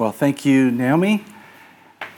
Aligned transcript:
Well, 0.00 0.12
thank 0.12 0.46
you, 0.46 0.70
Naomi. 0.70 1.22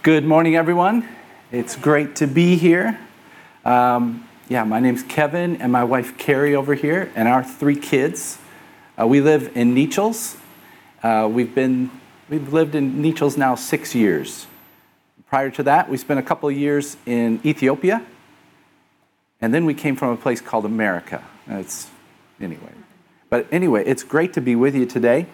Good 0.05 0.25
morning, 0.25 0.55
everyone. 0.55 1.09
It's 1.51 1.75
great 1.75 2.15
to 2.15 2.29
be 2.29 2.57
here. 2.57 2.97
Um, 3.65 4.29
yeah, 4.49 4.63
my 4.63 4.79
name's 4.79 5.03
Kevin 5.03 5.61
and 5.61 5.73
my 5.73 5.83
wife 5.83 6.17
Carrie 6.17 6.55
over 6.55 6.75
here, 6.75 7.11
and 7.17 7.27
our 7.27 7.43
three 7.43 7.75
kids. 7.75 8.39
Uh, 8.97 9.09
we 9.09 9.21
live 9.21 9.57
in 9.57 9.75
Nechells. 9.75 10.37
Uh, 11.03 11.29
we've 11.29 11.57
been 11.57 11.91
we've 12.29 12.53
lived 12.53 12.77
in 12.77 13.03
Nechells 13.03 13.37
now 13.37 13.57
six 13.57 13.97
years. 13.97 14.47
Prior 15.27 15.51
to 15.51 15.65
that, 15.65 15.91
we 15.91 15.97
spent 15.97 16.21
a 16.21 16.23
couple 16.23 16.49
of 16.49 16.57
years 16.57 16.97
in 17.05 17.41
Ethiopia, 17.45 18.07
and 19.41 19.53
then 19.53 19.65
we 19.65 19.75
came 19.75 19.97
from 19.97 20.11
a 20.11 20.17
place 20.17 20.41
called 20.41 20.65
America. 20.65 21.25
It's 21.49 21.91
anyway, 22.41 22.75
but 23.29 23.49
anyway, 23.51 23.85
it's 23.85 24.05
great 24.05 24.35
to 24.35 24.41
be 24.41 24.55
with 24.55 24.77
you 24.77 24.87
today. 24.87 25.27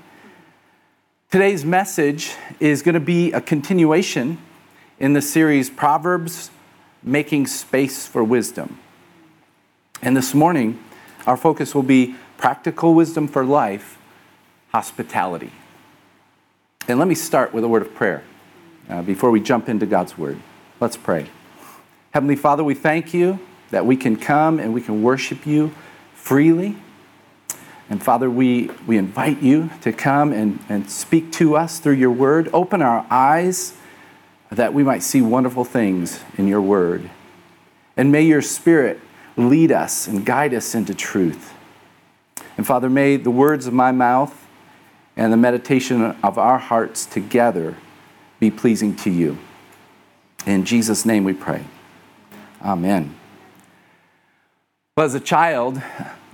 Today's 1.30 1.62
message 1.62 2.34
is 2.58 2.80
going 2.80 2.94
to 2.94 3.00
be 3.00 3.32
a 3.32 3.40
continuation 3.42 4.39
in 4.98 5.12
the 5.12 5.21
series 5.21 5.68
Proverbs 5.68 6.50
Making 7.03 7.46
Space 7.46 8.07
for 8.07 8.25
Wisdom. 8.25 8.79
And 10.00 10.17
this 10.17 10.32
morning, 10.32 10.82
our 11.26 11.36
focus 11.36 11.75
will 11.75 11.82
be 11.82 12.17
practical 12.39 12.94
wisdom 12.94 13.29
for 13.29 13.44
life, 13.44 13.98
hospitality. 14.70 15.53
And 16.89 16.98
let 16.98 17.06
me 17.06 17.14
start 17.14 17.53
with 17.53 17.62
a 17.62 17.68
word 17.68 17.82
of 17.82 17.95
prayer 17.95 18.25
uh, 18.89 19.03
before 19.03 19.31
we 19.31 19.40
jump 19.40 19.68
into 19.68 19.84
God's 19.84 20.17
word. 20.17 20.40
Let's 20.81 20.96
pray. 20.96 21.29
Heavenly 22.12 22.36
Father, 22.36 22.64
we 22.64 22.72
thank 22.72 23.12
you 23.12 23.39
that 23.68 23.84
we 23.84 23.98
can 23.98 24.17
come 24.17 24.58
and 24.58 24.72
we 24.72 24.81
can 24.81 25.03
worship 25.03 25.45
you 25.45 25.75
freely 26.14 26.79
and 27.90 28.02
Father, 28.02 28.30
we, 28.30 28.70
we 28.86 28.98
invite 28.98 29.42
you 29.42 29.70
to 29.80 29.92
come 29.92 30.32
and, 30.32 30.58
and 30.68 30.90
speak 30.90 31.32
to 31.32 31.56
us 31.56 31.78
through 31.78 31.94
your 31.94 32.11
word. 32.11 32.50
Open 32.52 32.83
our 32.83 33.06
eyes 33.11 33.74
that 34.50 34.74
we 34.74 34.83
might 34.83 35.02
see 35.02 35.22
wonderful 35.22 35.64
things 35.64 36.20
in 36.36 36.47
your 36.47 36.61
word. 36.61 37.08
And 37.97 38.12
may 38.12 38.22
your 38.22 38.42
spirit 38.42 39.00
lead 39.36 39.72
us 39.72 40.06
and 40.06 40.25
guide 40.25 40.53
us 40.53 40.75
into 40.75 40.95
truth. 40.95 41.55
And 42.56 42.67
Father, 42.67 42.91
may 42.91 43.17
the 43.17 43.30
words 43.30 43.67
of 43.67 43.72
my 43.72 43.92
mouth 43.92 44.47
and 45.17 45.33
the 45.33 45.36
meditation 45.36 46.02
of 46.23 46.39
our 46.39 46.58
hearts 46.58 47.06
together 47.06 47.77
be 48.39 48.50
pleasing 48.50 48.95
to 48.97 49.11
you. 49.11 49.39
In 50.47 50.64
Jesus' 50.64 51.05
name 51.06 51.25
we 51.25 51.33
pray. 51.33 51.64
Amen. 52.62 53.14
Well, 54.97 55.06
as 55.06 55.14
a 55.14 55.20
child, 55.20 55.80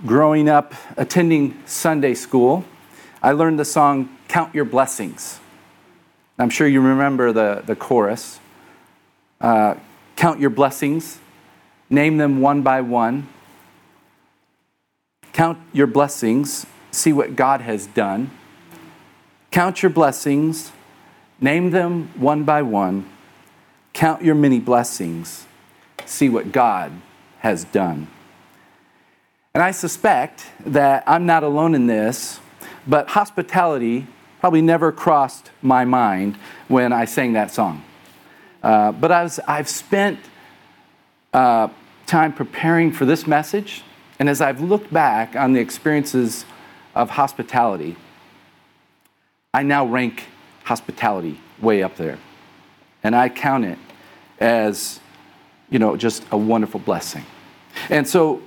growing 0.05 0.47
up 0.47 0.73
attending 0.97 1.57
Sunday 1.65 2.13
school, 2.13 2.63
I 3.23 3.31
learned 3.31 3.59
the 3.59 3.65
song 3.65 4.15
Count 4.27 4.53
Your 4.53 4.65
Blessings. 4.65 5.39
I'm 6.37 6.49
sure 6.49 6.67
you 6.67 6.81
remember 6.81 7.31
the, 7.31 7.63
the 7.65 7.75
chorus. 7.75 8.39
Uh, 9.39 9.75
count 10.15 10.39
your 10.39 10.49
blessings, 10.49 11.19
name 11.89 12.17
them 12.17 12.41
one 12.41 12.61
by 12.61 12.81
one. 12.81 13.27
Count 15.33 15.59
your 15.73 15.87
blessings, 15.87 16.65
see 16.91 17.13
what 17.13 17.35
God 17.35 17.61
has 17.61 17.87
done. 17.87 18.31
Count 19.51 19.81
your 19.81 19.89
blessings, 19.89 20.71
name 21.39 21.71
them 21.71 22.11
one 22.19 22.43
by 22.43 22.61
one. 22.61 23.09
Count 23.93 24.23
your 24.23 24.35
many 24.35 24.59
blessings, 24.59 25.45
see 26.05 26.29
what 26.29 26.51
God 26.51 26.91
has 27.39 27.63
done. 27.65 28.07
And 29.55 29.63
I 29.63 29.71
suspect 29.71 30.47
that 30.65 31.05
I'm 31.07 31.25
not 31.25 31.43
alone 31.43 31.75
in 31.75 31.87
this, 31.87 32.41
but 32.85 33.07
hospitality 33.07 34.05
probably 34.41 34.61
never 34.61 34.91
crossed 34.91 35.49
my 35.61 35.85
mind 35.85 36.35
when 36.67 36.91
I 36.91 37.05
sang 37.05 37.31
that 37.33 37.51
song. 37.51 37.81
Uh, 38.61 38.91
but 38.91 39.13
as 39.13 39.39
I've 39.47 39.69
spent 39.69 40.19
uh, 41.33 41.69
time 42.05 42.33
preparing 42.33 42.91
for 42.91 43.05
this 43.05 43.25
message, 43.25 43.81
and 44.19 44.27
as 44.27 44.41
I've 44.41 44.59
looked 44.59 44.91
back 44.91 45.37
on 45.37 45.53
the 45.53 45.61
experiences 45.61 46.43
of 46.93 47.11
hospitality, 47.11 47.95
I 49.53 49.63
now 49.63 49.85
rank 49.85 50.25
hospitality 50.65 51.39
way 51.61 51.81
up 51.81 51.95
there. 51.95 52.19
And 53.03 53.15
I 53.15 53.29
count 53.29 53.63
it 53.63 53.79
as, 54.37 54.99
you 55.69 55.79
know, 55.79 55.95
just 55.95 56.25
a 56.31 56.37
wonderful 56.37 56.81
blessing. 56.81 57.23
And 57.89 58.05
so 58.05 58.41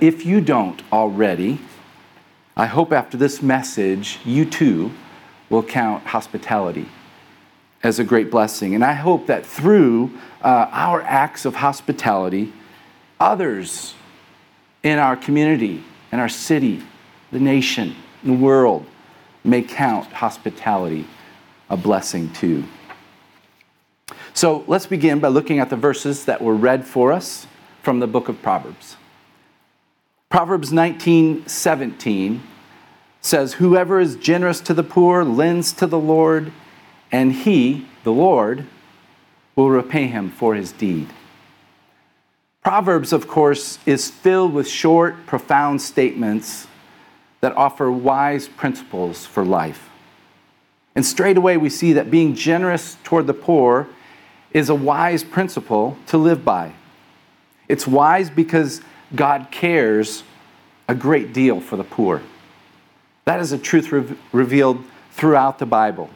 if 0.00 0.24
you 0.24 0.40
don't 0.40 0.82
already, 0.92 1.60
I 2.56 2.66
hope 2.66 2.92
after 2.92 3.16
this 3.16 3.42
message, 3.42 4.18
you 4.24 4.44
too 4.44 4.92
will 5.50 5.62
count 5.62 6.06
hospitality 6.06 6.88
as 7.82 7.98
a 7.98 8.04
great 8.04 8.30
blessing. 8.30 8.74
And 8.74 8.84
I 8.84 8.92
hope 8.92 9.26
that 9.26 9.44
through 9.44 10.10
uh, 10.42 10.68
our 10.70 11.02
acts 11.02 11.44
of 11.44 11.56
hospitality, 11.56 12.52
others 13.20 13.94
in 14.82 14.98
our 14.98 15.16
community, 15.16 15.82
in 16.12 16.20
our 16.20 16.28
city, 16.28 16.82
the 17.32 17.40
nation, 17.40 17.94
the 18.22 18.32
world 18.32 18.86
may 19.42 19.62
count 19.62 20.06
hospitality 20.06 21.06
a 21.68 21.76
blessing 21.76 22.32
too. 22.32 22.64
So 24.32 24.64
let's 24.66 24.86
begin 24.86 25.20
by 25.20 25.28
looking 25.28 25.58
at 25.58 25.70
the 25.70 25.76
verses 25.76 26.24
that 26.24 26.40
were 26.40 26.54
read 26.54 26.86
for 26.86 27.12
us 27.12 27.46
from 27.82 28.00
the 28.00 28.06
book 28.06 28.28
of 28.28 28.40
Proverbs. 28.42 28.96
Proverbs 30.30 30.72
19 30.72 31.46
17 31.46 32.42
says, 33.20 33.54
Whoever 33.54 34.00
is 34.00 34.16
generous 34.16 34.60
to 34.60 34.74
the 34.74 34.82
poor 34.82 35.24
lends 35.24 35.72
to 35.74 35.86
the 35.86 35.98
Lord, 35.98 36.52
and 37.10 37.32
he, 37.32 37.86
the 38.02 38.12
Lord, 38.12 38.66
will 39.56 39.70
repay 39.70 40.06
him 40.06 40.30
for 40.30 40.54
his 40.54 40.72
deed. 40.72 41.08
Proverbs, 42.62 43.12
of 43.12 43.28
course, 43.28 43.78
is 43.86 44.10
filled 44.10 44.52
with 44.52 44.66
short, 44.66 45.26
profound 45.26 45.80
statements 45.80 46.66
that 47.40 47.56
offer 47.56 47.90
wise 47.90 48.48
principles 48.48 49.26
for 49.26 49.44
life. 49.44 49.90
And 50.94 51.04
straight 51.04 51.36
away, 51.36 51.56
we 51.56 51.68
see 51.68 51.92
that 51.92 52.10
being 52.10 52.34
generous 52.34 52.96
toward 53.04 53.26
the 53.26 53.34
poor 53.34 53.86
is 54.52 54.68
a 54.68 54.74
wise 54.74 55.22
principle 55.24 55.98
to 56.06 56.16
live 56.16 56.44
by. 56.44 56.72
It's 57.68 57.86
wise 57.86 58.30
because 58.30 58.80
God 59.14 59.48
cares 59.50 60.22
a 60.88 60.94
great 60.94 61.32
deal 61.32 61.60
for 61.60 61.76
the 61.76 61.84
poor. 61.84 62.22
That 63.24 63.40
is 63.40 63.52
a 63.52 63.58
truth 63.58 63.90
re- 63.90 64.16
revealed 64.32 64.84
throughout 65.12 65.58
the 65.58 65.66
Bible. 65.66 66.10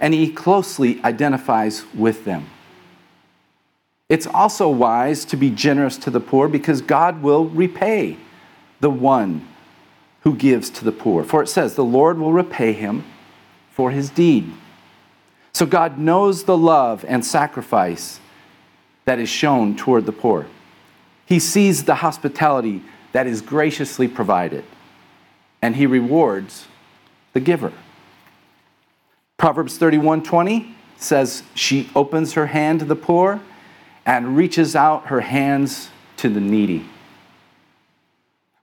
And 0.00 0.14
he 0.14 0.30
closely 0.30 1.02
identifies 1.02 1.84
with 1.94 2.24
them. 2.24 2.48
It's 4.08 4.26
also 4.26 4.68
wise 4.68 5.24
to 5.26 5.36
be 5.36 5.50
generous 5.50 5.96
to 5.98 6.10
the 6.10 6.20
poor 6.20 6.48
because 6.48 6.80
God 6.80 7.22
will 7.22 7.46
repay 7.46 8.16
the 8.80 8.90
one 8.90 9.46
who 10.22 10.34
gives 10.34 10.70
to 10.70 10.84
the 10.84 10.92
poor. 10.92 11.24
For 11.24 11.42
it 11.42 11.48
says, 11.48 11.74
the 11.74 11.84
Lord 11.84 12.18
will 12.18 12.32
repay 12.32 12.72
him 12.72 13.04
for 13.70 13.90
his 13.90 14.10
deed. 14.10 14.52
So 15.52 15.66
God 15.66 15.98
knows 15.98 16.44
the 16.44 16.56
love 16.56 17.04
and 17.06 17.24
sacrifice 17.24 18.20
that 19.04 19.18
is 19.18 19.28
shown 19.28 19.76
toward 19.76 20.06
the 20.06 20.12
poor. 20.12 20.46
He 21.28 21.38
sees 21.38 21.84
the 21.84 21.96
hospitality 21.96 22.82
that 23.12 23.26
is 23.26 23.42
graciously 23.42 24.08
provided, 24.08 24.64
and 25.60 25.76
he 25.76 25.84
rewards 25.84 26.66
the 27.34 27.40
giver. 27.40 27.70
Proverbs 29.36 29.76
31:20 29.78 30.74
says 30.96 31.42
she 31.54 31.90
opens 31.94 32.32
her 32.32 32.46
hand 32.46 32.80
to 32.80 32.86
the 32.86 32.96
poor 32.96 33.40
and 34.06 34.38
reaches 34.38 34.74
out 34.74 35.08
her 35.08 35.20
hands 35.20 35.90
to 36.16 36.30
the 36.30 36.40
needy. 36.40 36.86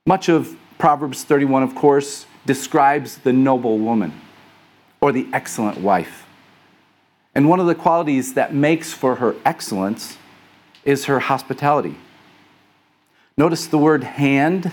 Much 0.04 0.28
of 0.28 0.56
Proverbs 0.76 1.22
31 1.22 1.62
of 1.62 1.76
course 1.76 2.26
describes 2.46 3.18
the 3.18 3.32
noble 3.32 3.78
woman 3.78 4.12
or 5.00 5.12
the 5.12 5.28
excellent 5.32 5.78
wife. 5.78 6.26
And 7.32 7.48
one 7.48 7.60
of 7.60 7.66
the 7.66 7.76
qualities 7.76 8.34
that 8.34 8.52
makes 8.52 8.92
for 8.92 9.14
her 9.16 9.36
excellence 9.44 10.18
is 10.84 11.04
her 11.04 11.20
hospitality. 11.20 11.96
Notice 13.38 13.66
the 13.66 13.76
word 13.76 14.02
hand 14.02 14.72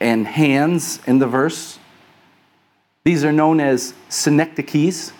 and 0.00 0.26
hands 0.26 1.00
in 1.06 1.18
the 1.18 1.26
verse. 1.26 1.78
These 3.04 3.22
are 3.22 3.32
known 3.32 3.60
as 3.60 3.92
synecdoches. 4.08 5.12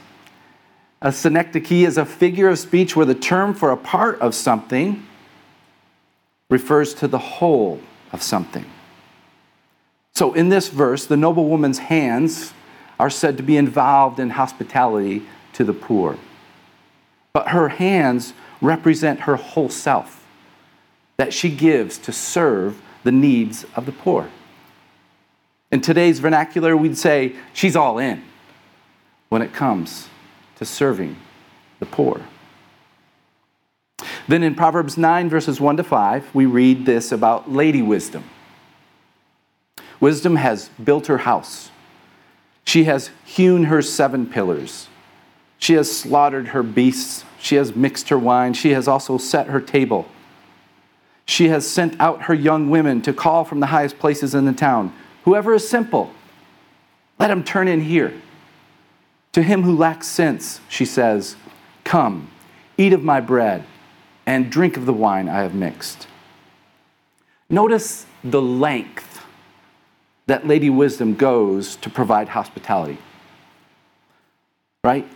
A 1.03 1.13
synecdoche 1.13 1.85
is 1.85 1.99
a 1.99 2.07
figure 2.07 2.49
of 2.49 2.59
speech 2.59 2.97
where 2.97 3.05
the 3.05 3.15
term 3.15 3.53
for 3.53 3.71
a 3.73 3.77
part 3.77 4.19
of 4.21 4.35
something 4.35 5.07
refers 6.49 6.95
to 6.95 7.09
the 7.09 7.19
whole 7.19 7.79
of 8.11 8.23
something. 8.23 8.65
So 10.15 10.33
in 10.33 10.49
this 10.49 10.69
verse, 10.69 11.05
the 11.05 11.17
noblewoman's 11.17 11.79
hands 11.79 12.55
are 12.99 13.11
said 13.11 13.37
to 13.37 13.43
be 13.43 13.59
involved 13.59 14.19
in 14.19 14.31
hospitality 14.31 15.25
to 15.53 15.63
the 15.63 15.75
poor. 15.75 16.17
But 17.35 17.49
her 17.49 17.69
hands 17.69 18.33
represent 18.63 19.21
her 19.21 19.37
whole 19.37 19.69
self 19.69 20.18
that 21.19 21.35
she 21.35 21.51
gives 21.51 21.99
to 21.99 22.13
serve 22.13 22.81
the 23.05 23.13
needs 23.13 23.67
of 23.75 23.87
the 23.87 23.93
poor. 23.93 24.31
In 25.71 25.81
today's 25.81 26.21
vernacular, 26.21 26.77
we'd 26.77 26.97
say 26.97 27.35
she's 27.53 27.77
all 27.77 27.99
in. 27.99 28.25
when 29.29 29.43
it 29.43 29.53
comes 29.53 30.09
to 30.57 30.65
serving 30.65 31.15
the 31.81 31.85
poor. 31.87 32.23
Then 34.27 34.43
in 34.43 34.55
Proverbs 34.55 34.97
9, 34.97 35.29
verses 35.29 35.61
1 35.61 35.77
to 35.77 35.85
5, 35.85 36.35
we 36.35 36.47
read 36.47 36.87
this 36.87 37.13
about 37.13 37.53
Lady 37.53 37.83
Wisdom. 37.83 38.25
Wisdom 40.01 40.37
has 40.37 40.71
built 40.83 41.09
her 41.09 41.19
house. 41.19 41.71
She 42.65 42.85
has 42.85 43.11
hewn 43.25 43.65
her 43.65 43.83
seven 43.83 44.27
pillars. 44.27 44.89
She 45.59 45.75
has 45.75 45.95
slaughtered 45.95 46.49
her 46.49 46.63
beasts. 46.63 47.25
She 47.39 47.57
has 47.57 47.77
mixed 47.77 48.09
her 48.09 48.19
wine. 48.19 48.55
She 48.55 48.71
has 48.71 48.89
also 48.89 49.19
set 49.19 49.49
her 49.49 49.61
table. 49.61 50.09
She 51.29 51.49
has 51.49 51.69
sent 51.69 51.95
out 52.01 52.23
her 52.23 52.33
young 52.33 52.71
women 52.71 53.03
to 53.03 53.13
call 53.13 53.45
from 53.45 53.61
the 53.61 53.67
highest 53.67 53.99
places 53.99 54.35
in 54.35 54.47
the 54.47 54.53
town. 54.55 54.95
Whoever 55.25 55.53
is 55.53 55.69
simple, 55.69 56.11
let 57.19 57.31
him 57.31 57.45
turn 57.45 57.69
in 57.69 57.83
here. 57.83 58.15
To 59.33 59.43
him 59.43 59.63
who 59.63 59.77
lacks 59.77 60.07
sense, 60.07 60.63
she 60.71 60.87
says, 60.87 61.37
Come, 61.85 62.31
eat 62.79 62.95
of 62.95 63.05
my 63.05 63.21
bread 63.21 63.65
and 64.25 64.51
drink 64.51 64.79
of 64.79 64.87
the 64.87 64.93
wine 64.95 65.29
I 65.29 65.43
have 65.43 65.55
mixed. 65.55 66.09
Notice 67.51 68.07
the 68.25 68.41
length 68.41 69.23
that 70.29 70.47
Lady 70.47 70.71
Wisdom 70.71 71.15
goes 71.15 71.77
to 71.77 71.91
provide 71.91 72.31
hospitality. 72.31 72.97
Right? 74.83 75.07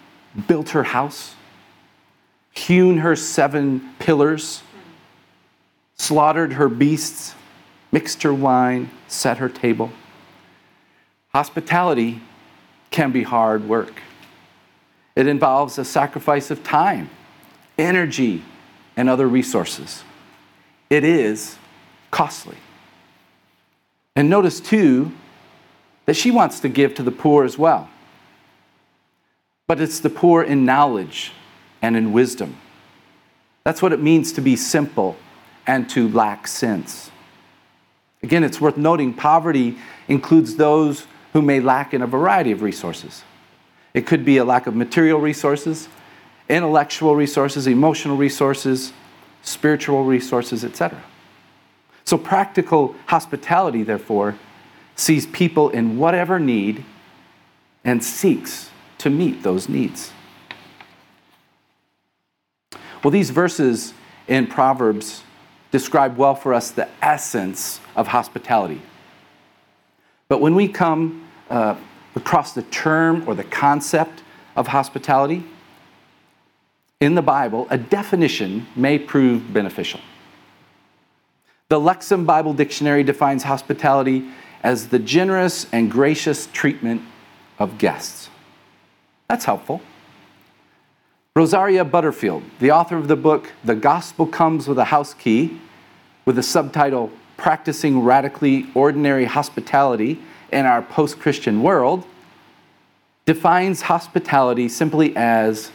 Built 0.47 0.69
her 0.71 0.83
house, 0.83 1.37
hewn 2.53 2.99
her 2.99 3.17
seven 3.17 3.95
pillars, 3.99 4.63
slaughtered 6.03 6.55
her 6.55 6.69
beasts, 6.69 7.37
mixed 7.93 8.25
her 8.25 8.35
wine, 8.35 8.91
set 9.07 9.39
her 9.39 9.49
table. 9.49 9.93
Hospitality 11.29 12.21
can 12.91 13.13
be 13.13 13.23
hard 13.23 13.69
work. 13.69 14.03
It 15.15 15.29
involves 15.29 15.79
a 15.79 15.85
sacrifice 15.85 16.51
of 16.51 16.65
time, 16.65 17.09
energy, 17.79 18.43
and 18.97 19.09
other 19.09 19.29
resources. 19.29 20.03
It 20.91 21.05
is 21.05 21.57
costly. 22.11 22.57
And 24.17 24.29
notice, 24.29 24.59
too, 24.59 25.13
that 26.07 26.17
she 26.17 26.33
wants 26.33 26.59
to 26.61 26.69
give 26.69 26.97
to 26.97 27.05
the 27.05 27.13
poor 27.13 27.45
as 27.45 27.57
well. 27.57 27.89
But 29.69 29.81
it's 29.81 30.01
the 30.01 30.11
poor 30.11 30.43
in 30.43 30.65
knowledge 30.65 31.31
and 31.81 31.97
in 31.97 32.13
wisdom. 32.13 32.57
That's 33.63 33.81
what 33.81 33.93
it 33.93 34.01
means 34.01 34.33
to 34.33 34.41
be 34.41 34.57
simple 34.57 35.17
and 35.67 35.89
to 35.91 36.09
lack 36.09 36.47
sense. 36.47 37.11
Again, 38.23 38.45
it's 38.45 38.61
worth 38.61 38.77
noting 38.77 39.15
poverty 39.15 39.79
includes 40.09 40.57
those 40.57 41.07
who 41.33 41.43
may 41.43 41.61
lack 41.61 41.93
in 41.95 42.03
a 42.03 42.07
variety 42.07 42.53
of 42.53 42.63
resources. 42.63 43.25
It 43.95 44.07
could 44.07 44.25
be 44.25 44.37
a 44.37 44.45
lack 44.45 44.67
of 44.67 44.77
material 44.77 45.21
resources, 45.21 45.89
intellectual 46.49 47.17
resources, 47.17 47.67
emotional 47.67 48.17
resources, 48.17 48.93
spiritual 49.43 50.05
resources, 50.05 50.65
etc. 50.65 51.03
So, 52.05 52.17
practical 52.19 52.95
hospitality, 53.07 53.83
therefore, 53.83 54.37
sees 54.95 55.27
people 55.27 55.71
in 55.71 55.99
whatever 55.99 56.39
need 56.39 56.85
and 57.85 58.03
seeks 58.03 58.71
to 58.99 59.11
meet 59.11 59.43
those 59.43 59.69
needs. 59.69 60.13
Well, 63.03 63.11
these 63.11 63.31
verses 63.31 63.95
in 64.29 64.47
Proverbs 64.47 65.25
describe 65.73 66.17
well 66.17 66.37
for 66.37 66.55
us 66.55 66.71
the 66.71 66.89
essence 67.03 67.81
of 67.97 68.07
hospitality. 68.07 68.81
But 70.29 70.41
when 70.41 70.55
we 70.55 70.69
come 70.69 71.29
uh, 71.51 71.75
across 72.15 72.53
the 72.53 72.63
term 72.63 73.25
or 73.27 73.35
the 73.35 73.45
concept 73.45 74.23
of 74.55 74.69
hospitality, 74.69 75.43
in 77.01 77.17
the 77.17 77.23
Bible, 77.23 77.67
a 77.69 77.79
definition 77.79 78.67
may 78.77 78.97
prove 78.97 79.53
beneficial. 79.53 79.99
The 81.69 81.81
Lexham 81.81 82.25
Bible 82.25 82.53
Dictionary 82.53 83.03
defines 83.03 83.43
hospitality 83.43 84.29
as 84.63 84.89
the 84.89 84.99
generous 84.99 85.67
and 85.73 85.91
gracious 85.91 86.47
treatment 86.53 87.03
of 87.59 87.79
guests. 87.79 88.29
That's 89.27 89.47
helpful. 89.47 89.81
Rosaria 91.35 91.83
Butterfield, 91.83 92.43
the 92.61 92.71
author 92.71 92.99
of 92.99 93.09
the 93.09 93.17
book 93.17 93.51
The 93.65 93.75
Gospel 93.75 94.27
Comes 94.27 94.69
with 94.69 94.79
a 94.79 94.85
House 94.85 95.15
Key, 95.15 95.59
with 96.25 96.37
the 96.37 96.43
subtitle 96.43 97.11
Practicing 97.37 98.01
Radically 98.01 98.67
Ordinary 98.75 99.25
Hospitality 99.25 100.21
in 100.53 100.67
Our 100.67 100.83
Post 100.83 101.19
Christian 101.19 101.63
World, 101.63 102.05
defines 103.25 103.83
hospitality 103.83 104.69
simply 104.69 105.17
as 105.17 105.71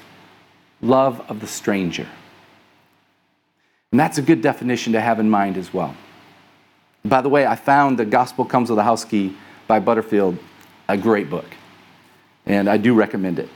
love 0.81 1.19
of 1.29 1.39
the 1.39 1.47
stranger. 1.47 2.07
And 3.91 3.99
that's 3.99 4.17
a 4.17 4.21
good 4.21 4.41
definition 4.41 4.94
to 4.94 5.01
have 5.01 5.19
in 5.19 5.29
mind 5.29 5.57
as 5.57 5.73
well. 5.73 5.95
By 7.03 7.21
the 7.21 7.29
way, 7.29 7.45
I 7.45 7.55
found 7.55 7.97
The 7.97 8.05
Gospel 8.05 8.45
Comes 8.45 8.69
with 8.69 8.79
a 8.79 8.83
House 8.83 9.05
Key 9.05 9.35
by 9.67 9.79
Butterfield 9.79 10.38
a 10.88 10.97
great 10.97 11.29
book, 11.29 11.45
and 12.45 12.69
I 12.69 12.77
do 12.77 12.93
recommend 12.93 13.39
it. 13.39 13.50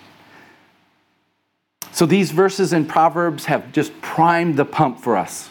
So 1.92 2.06
these 2.06 2.32
verses 2.32 2.74
in 2.74 2.86
Proverbs 2.86 3.46
have 3.46 3.72
just 3.72 4.00
primed 4.02 4.58
the 4.58 4.66
pump 4.66 5.00
for 5.00 5.18
us 5.18 5.50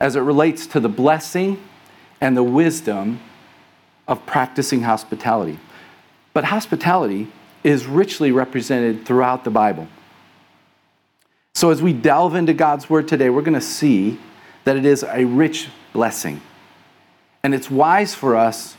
as 0.00 0.16
it 0.16 0.20
relates 0.20 0.66
to 0.68 0.80
the 0.80 0.88
blessing 0.88 1.62
and 2.20 2.36
the 2.36 2.42
wisdom 2.42 3.20
of 4.06 4.24
practicing 4.26 4.82
hospitality. 4.82 5.58
But 6.32 6.44
hospitality 6.44 7.28
is 7.62 7.86
richly 7.86 8.32
represented 8.32 9.06
throughout 9.06 9.44
the 9.44 9.50
Bible. 9.50 9.88
So, 11.54 11.70
as 11.70 11.80
we 11.80 11.92
delve 11.92 12.34
into 12.34 12.52
God's 12.52 12.90
Word 12.90 13.06
today, 13.06 13.30
we're 13.30 13.42
going 13.42 13.54
to 13.54 13.60
see 13.60 14.18
that 14.64 14.76
it 14.76 14.84
is 14.84 15.04
a 15.04 15.24
rich 15.24 15.68
blessing. 15.92 16.40
And 17.42 17.54
it's 17.54 17.70
wise 17.70 18.14
for 18.14 18.36
us 18.36 18.76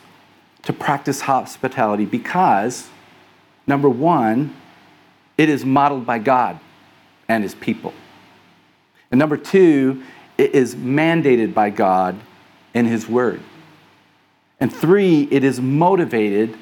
to 0.64 0.74
practice 0.74 1.22
hospitality 1.22 2.06
because, 2.06 2.90
number 3.66 3.88
one, 3.88 4.56
it 5.38 5.50
is 5.50 5.64
modeled 5.64 6.06
by 6.06 6.20
God 6.20 6.60
and 7.28 7.44
His 7.44 7.56
people. 7.56 7.94
And 9.12 9.20
number 9.20 9.38
two, 9.38 10.04
it 10.38 10.54
is 10.54 10.76
mandated 10.76 11.54
by 11.54 11.70
God 11.70 12.20
in 12.74 12.86
His 12.86 13.08
Word. 13.08 13.42
And 14.60 14.74
three, 14.74 15.28
it 15.32 15.44
is 15.44 15.60
motivated 15.60 16.56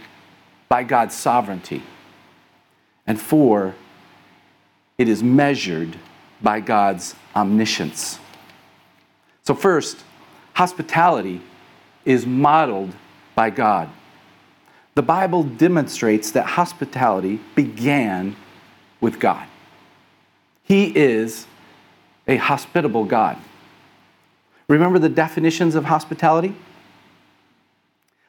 by 0.67 0.83
God's 0.83 1.15
sovereignty. 1.15 1.83
And 3.05 3.19
four, 3.19 3.75
it 4.97 5.09
is 5.09 5.21
measured 5.21 5.97
by 6.41 6.59
God's 6.59 7.15
omniscience. 7.35 8.19
So, 9.43 9.53
first, 9.53 10.03
hospitality 10.53 11.41
is 12.05 12.25
modeled 12.25 12.93
by 13.35 13.49
God. 13.49 13.89
The 14.95 15.01
Bible 15.01 15.43
demonstrates 15.43 16.31
that 16.31 16.45
hospitality 16.45 17.39
began 17.55 18.35
with 19.01 19.19
God. 19.19 19.47
He 20.63 20.95
is 20.95 21.47
a 22.27 22.37
hospitable 22.37 23.05
God. 23.05 23.37
Remember 24.67 24.99
the 24.99 25.09
definitions 25.09 25.75
of 25.75 25.85
hospitality? 25.85 26.55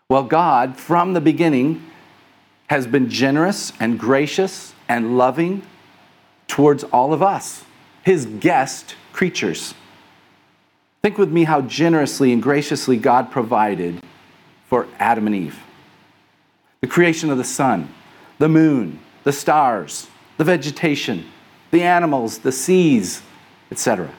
Well, 0.09 0.25
God, 0.25 0.77
from 0.77 1.13
the 1.13 1.21
beginning, 1.21 1.85
has 2.69 2.87
been 2.87 3.09
generous 3.09 3.73
and 3.81 3.99
gracious 3.99 4.75
and 4.89 5.17
loving 5.17 5.63
towards 6.47 6.85
all 6.85 7.13
of 7.13 7.23
us, 7.23 7.65
his 8.03 8.27
guest 8.27 8.97
creatures. 9.13 9.75
Think 11.03 11.19
with 11.19 11.31
me 11.31 11.45
how 11.45 11.63
generously 11.63 12.33
and 12.33 12.43
graciously 12.43 12.97
God 12.97 13.31
provided 13.31 14.03
for 14.67 14.87
Adam 14.99 15.27
and 15.27 15.37
Eve. 15.37 15.59
The 16.81 16.87
creation 16.87 17.31
of 17.31 17.39
the 17.39 17.45
sun, 17.45 17.93
the 18.39 18.49
moon, 18.49 18.99
the 19.23 19.33
stars, 19.33 20.09
the 20.37 20.45
vegetation, 20.45 21.27
the 21.71 21.83
animals, 21.83 22.39
the 22.39 22.53
seas, 22.53 23.23
etc. 23.71 24.11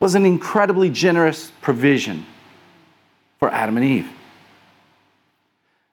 was 0.00 0.14
an 0.14 0.26
incredibly 0.26 0.90
generous 0.90 1.50
provision 1.60 2.26
for 3.38 3.50
Adam 3.50 3.76
and 3.76 3.86
Eve. 3.86 4.08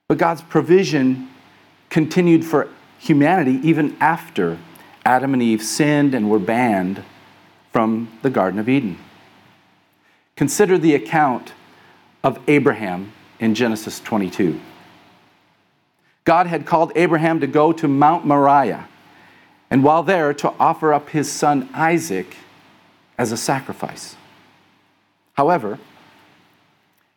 But 0.08 0.18
God's 0.18 0.42
provision 0.42 1.30
continued 1.90 2.44
for 2.44 2.70
humanity 3.00 3.60
even 3.68 3.96
after 4.00 4.58
Adam 5.06 5.34
and 5.34 5.44
Eve 5.44 5.62
sinned 5.62 6.14
and 6.14 6.30
were 6.30 6.40
banned 6.40 7.04
from 7.72 8.10
the 8.22 8.30
Garden 8.30 8.60
of 8.60 8.70
Eden. 8.70 8.98
Consider 10.36 10.78
the 10.78 10.96
account 10.96 11.54
of 12.24 12.40
Abraham 12.48 13.12
in 13.40 13.56
Genesis 13.56 14.00
22. 14.00 14.60
God 16.24 16.48
had 16.48 16.66
called 16.66 16.92
Abraham 16.96 17.42
to 17.42 17.48
go 17.48 17.74
to 17.74 17.88
Mount 17.88 18.26
Moriah, 18.26 18.88
and 19.70 19.84
while 19.84 20.04
there, 20.04 20.34
to 20.36 20.54
offer 20.60 20.94
up 20.94 21.10
his 21.10 21.32
son 21.32 21.70
Isaac 21.74 22.38
as 23.18 23.32
a 23.32 23.38
sacrifice. 23.38 24.16
However, 25.34 25.80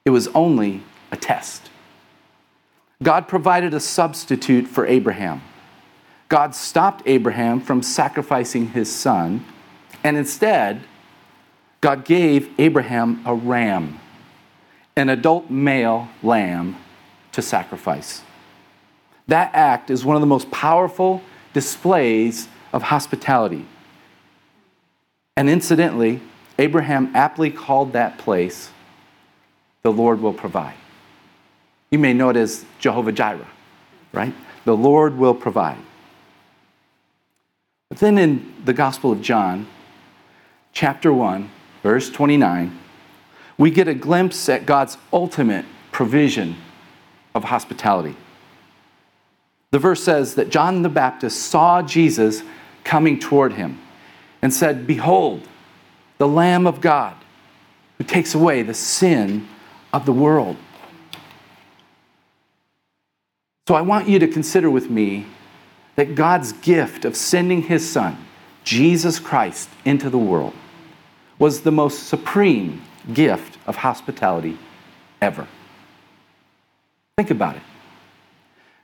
it 0.04 0.10
was 0.10 0.28
only 0.28 0.82
a 1.10 1.16
test. 1.16 1.70
God 3.02 3.28
provided 3.28 3.74
a 3.74 3.80
substitute 3.80 4.66
for 4.66 4.86
Abraham 4.86 5.42
God 6.28 6.54
stopped 6.54 7.02
Abraham 7.06 7.60
from 7.60 7.82
sacrificing 7.82 8.68
his 8.68 8.92
son, 8.92 9.44
and 10.02 10.16
instead, 10.16 10.82
God 11.80 12.04
gave 12.04 12.50
Abraham 12.58 13.22
a 13.24 13.34
ram, 13.34 14.00
an 14.96 15.08
adult 15.08 15.50
male 15.50 16.08
lamb 16.22 16.76
to 17.32 17.42
sacrifice. 17.42 18.22
That 19.28 19.54
act 19.54 19.90
is 19.90 20.04
one 20.04 20.16
of 20.16 20.20
the 20.20 20.26
most 20.26 20.50
powerful 20.50 21.22
displays 21.52 22.48
of 22.72 22.82
hospitality. 22.82 23.66
And 25.36 25.50
incidentally, 25.50 26.22
Abraham 26.58 27.14
aptly 27.14 27.50
called 27.50 27.92
that 27.92 28.18
place, 28.18 28.70
the 29.82 29.92
Lord 29.92 30.20
will 30.20 30.32
provide. 30.32 30.74
You 31.90 31.98
may 31.98 32.14
know 32.14 32.30
it 32.30 32.36
as 32.36 32.64
Jehovah 32.78 33.12
Jireh, 33.12 33.46
right? 34.12 34.34
The 34.64 34.76
Lord 34.76 35.16
will 35.16 35.34
provide. 35.34 35.78
But 37.88 37.98
then 37.98 38.18
in 38.18 38.54
the 38.64 38.72
Gospel 38.72 39.12
of 39.12 39.22
John, 39.22 39.68
chapter 40.72 41.12
1, 41.12 41.50
verse 41.82 42.10
29, 42.10 42.76
we 43.58 43.70
get 43.70 43.88
a 43.88 43.94
glimpse 43.94 44.48
at 44.48 44.66
God's 44.66 44.98
ultimate 45.12 45.64
provision 45.92 46.56
of 47.34 47.44
hospitality. 47.44 48.16
The 49.70 49.78
verse 49.78 50.02
says 50.02 50.34
that 50.34 50.50
John 50.50 50.82
the 50.82 50.88
Baptist 50.88 51.42
saw 51.42 51.82
Jesus 51.82 52.42
coming 52.82 53.18
toward 53.18 53.52
him 53.52 53.78
and 54.46 54.54
said, 54.54 54.86
Behold, 54.86 55.42
the 56.18 56.28
Lamb 56.28 56.68
of 56.68 56.80
God 56.80 57.16
who 57.98 58.04
takes 58.04 58.32
away 58.32 58.62
the 58.62 58.74
sin 58.74 59.48
of 59.92 60.06
the 60.06 60.12
world. 60.12 60.56
So 63.66 63.74
I 63.74 63.80
want 63.80 64.08
you 64.08 64.20
to 64.20 64.28
consider 64.28 64.70
with 64.70 64.88
me 64.88 65.26
that 65.96 66.14
God's 66.14 66.52
gift 66.52 67.04
of 67.04 67.16
sending 67.16 67.62
his 67.62 67.90
Son, 67.90 68.24
Jesus 68.62 69.18
Christ, 69.18 69.68
into 69.84 70.10
the 70.10 70.16
world 70.16 70.54
was 71.40 71.62
the 71.62 71.72
most 71.72 72.04
supreme 72.04 72.82
gift 73.12 73.58
of 73.66 73.74
hospitality 73.74 74.56
ever. 75.20 75.48
Think 77.16 77.32
about 77.32 77.56
it. 77.56 77.62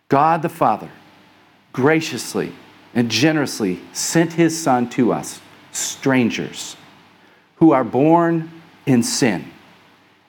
God 0.09 0.43
the 0.43 0.49
Father 0.49 0.91
graciously 1.73 2.53
and 2.95 3.11
generously 3.11 3.81
sent 3.93 4.35
his 4.35 4.61
Son 4.61 4.89
to 4.91 5.13
us, 5.13 5.41
strangers, 5.73 6.77
who 7.57 7.73
are 7.73 7.85
born 7.85 8.51
in 8.87 9.03
sin 9.03 9.51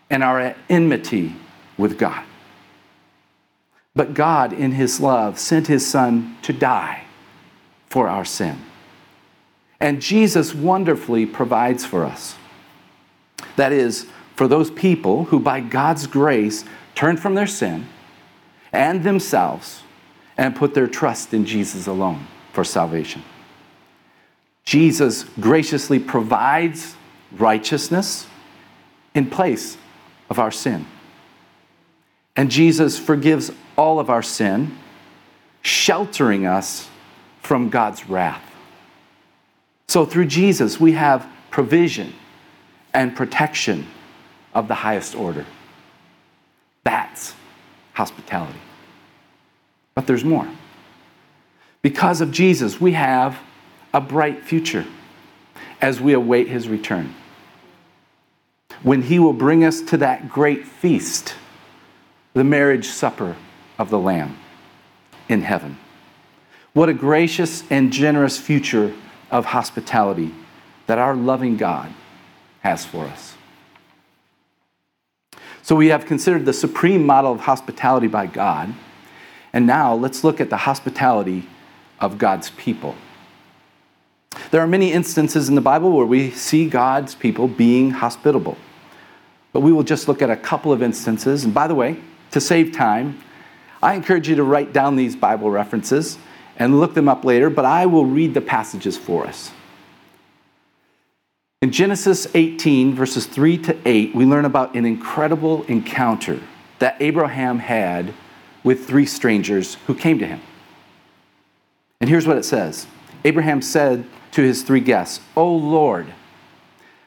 and 0.09 0.23
are 0.23 0.39
at 0.39 0.57
enmity 0.69 1.35
with 1.77 1.97
God. 1.97 2.23
But 3.95 4.13
God, 4.13 4.53
in 4.53 4.71
his 4.71 4.99
love, 4.99 5.37
sent 5.37 5.67
his 5.67 5.85
Son 5.85 6.37
to 6.41 6.53
die 6.53 7.03
for 7.87 8.07
our 8.07 8.25
sin. 8.25 8.59
And 9.79 10.01
Jesus 10.01 10.55
wonderfully 10.55 11.25
provides 11.25 11.85
for 11.85 12.05
us. 12.05 12.35
That 13.55 13.71
is, 13.71 14.07
for 14.35 14.47
those 14.47 14.71
people 14.71 15.25
who, 15.25 15.39
by 15.39 15.59
God's 15.59 16.07
grace, 16.07 16.63
turn 16.95 17.17
from 17.17 17.35
their 17.35 17.47
sin 17.47 17.87
and 18.71 19.03
themselves 19.03 19.83
and 20.37 20.55
put 20.55 20.73
their 20.73 20.87
trust 20.87 21.33
in 21.33 21.45
Jesus 21.45 21.85
alone 21.85 22.25
for 22.51 22.63
salvation. 22.63 23.23
Jesus 24.63 25.25
graciously 25.39 25.99
provides 25.99 26.95
righteousness 27.31 28.27
in 29.13 29.29
place 29.29 29.77
of 30.29 30.39
our 30.39 30.51
sin. 30.51 30.85
And 32.35 32.49
Jesus 32.49 32.97
forgives 32.97 33.51
all 33.77 33.99
of 33.99 34.09
our 34.09 34.23
sin, 34.23 34.77
sheltering 35.61 36.45
us 36.45 36.89
from 37.41 37.69
God's 37.69 38.09
wrath. 38.09 38.43
So 39.87 40.05
through 40.05 40.25
Jesus, 40.25 40.79
we 40.79 40.93
have 40.93 41.27
provision 41.51 42.13
and 42.93 43.15
protection 43.15 43.85
of 44.53 44.67
the 44.67 44.75
highest 44.75 45.15
order. 45.15 45.45
That's 46.83 47.35
hospitality. 47.93 48.59
But 49.93 50.07
there's 50.07 50.23
more. 50.23 50.47
Because 51.81 52.21
of 52.21 52.31
Jesus, 52.31 52.81
we 52.81 52.93
have 52.93 53.37
a 53.93 54.01
bright 54.01 54.43
future 54.43 54.85
as 55.81 56.01
we 56.01 56.13
await 56.13 56.47
his 56.47 56.67
return. 56.67 57.13
When 58.81 59.03
he 59.03 59.19
will 59.19 59.33
bring 59.33 59.63
us 59.63 59.81
to 59.81 59.97
that 59.97 60.29
great 60.29 60.65
feast, 60.65 61.35
the 62.33 62.43
marriage 62.43 62.87
supper 62.87 63.35
of 63.77 63.89
the 63.89 63.99
Lamb 63.99 64.37
in 65.29 65.41
heaven. 65.41 65.77
What 66.73 66.89
a 66.89 66.93
gracious 66.93 67.63
and 67.69 67.93
generous 67.93 68.37
future 68.37 68.93
of 69.29 69.45
hospitality 69.45 70.33
that 70.87 70.97
our 70.97 71.15
loving 71.15 71.55
God 71.55 71.93
has 72.61 72.85
for 72.85 73.05
us. 73.05 73.35
So 75.61 75.75
we 75.75 75.87
have 75.87 76.05
considered 76.05 76.45
the 76.45 76.53
supreme 76.53 77.05
model 77.05 77.31
of 77.31 77.41
hospitality 77.41 78.07
by 78.07 78.25
God. 78.25 78.73
And 79.53 79.65
now 79.65 79.93
let's 79.93 80.23
look 80.23 80.41
at 80.41 80.49
the 80.49 80.57
hospitality 80.57 81.47
of 81.99 82.17
God's 82.17 82.49
people. 82.51 82.95
There 84.51 84.61
are 84.61 84.67
many 84.67 84.91
instances 84.91 85.49
in 85.49 85.55
the 85.55 85.61
Bible 85.61 85.91
where 85.91 86.05
we 86.05 86.31
see 86.31 86.69
God's 86.69 87.15
people 87.15 87.47
being 87.47 87.91
hospitable. 87.91 88.57
But 89.51 89.61
we 89.61 89.71
will 89.71 89.83
just 89.83 90.07
look 90.07 90.21
at 90.21 90.29
a 90.29 90.35
couple 90.35 90.71
of 90.71 90.81
instances. 90.81 91.43
And 91.43 91.53
by 91.53 91.67
the 91.67 91.75
way, 91.75 91.99
to 92.31 92.41
save 92.41 92.71
time, 92.71 93.19
I 93.81 93.95
encourage 93.95 94.29
you 94.29 94.35
to 94.35 94.43
write 94.43 94.73
down 94.73 94.95
these 94.95 95.15
Bible 95.15 95.51
references 95.51 96.17
and 96.57 96.79
look 96.79 96.93
them 96.93 97.09
up 97.09 97.25
later, 97.25 97.49
but 97.49 97.65
I 97.65 97.85
will 97.85 98.05
read 98.05 98.33
the 98.33 98.41
passages 98.41 98.97
for 98.97 99.25
us. 99.25 99.51
In 101.61 101.71
Genesis 101.71 102.27
18, 102.33 102.93
verses 102.93 103.25
3 103.25 103.57
to 103.59 103.77
8, 103.87 104.13
we 104.13 104.25
learn 104.25 104.45
about 104.45 104.75
an 104.75 104.85
incredible 104.85 105.63
encounter 105.63 106.41
that 106.79 106.97
Abraham 106.99 107.59
had 107.59 108.13
with 108.63 108.85
three 108.85 109.05
strangers 109.05 109.75
who 109.87 109.95
came 109.95 110.19
to 110.19 110.25
him. 110.25 110.41
And 112.01 112.09
here's 112.09 112.27
what 112.27 112.37
it 112.37 112.43
says 112.43 112.85
Abraham 113.23 113.61
said 113.61 114.05
to 114.33 114.41
his 114.41 114.63
three 114.63 114.79
guests, 114.79 115.21
O 115.35 115.51
Lord, 115.55 116.07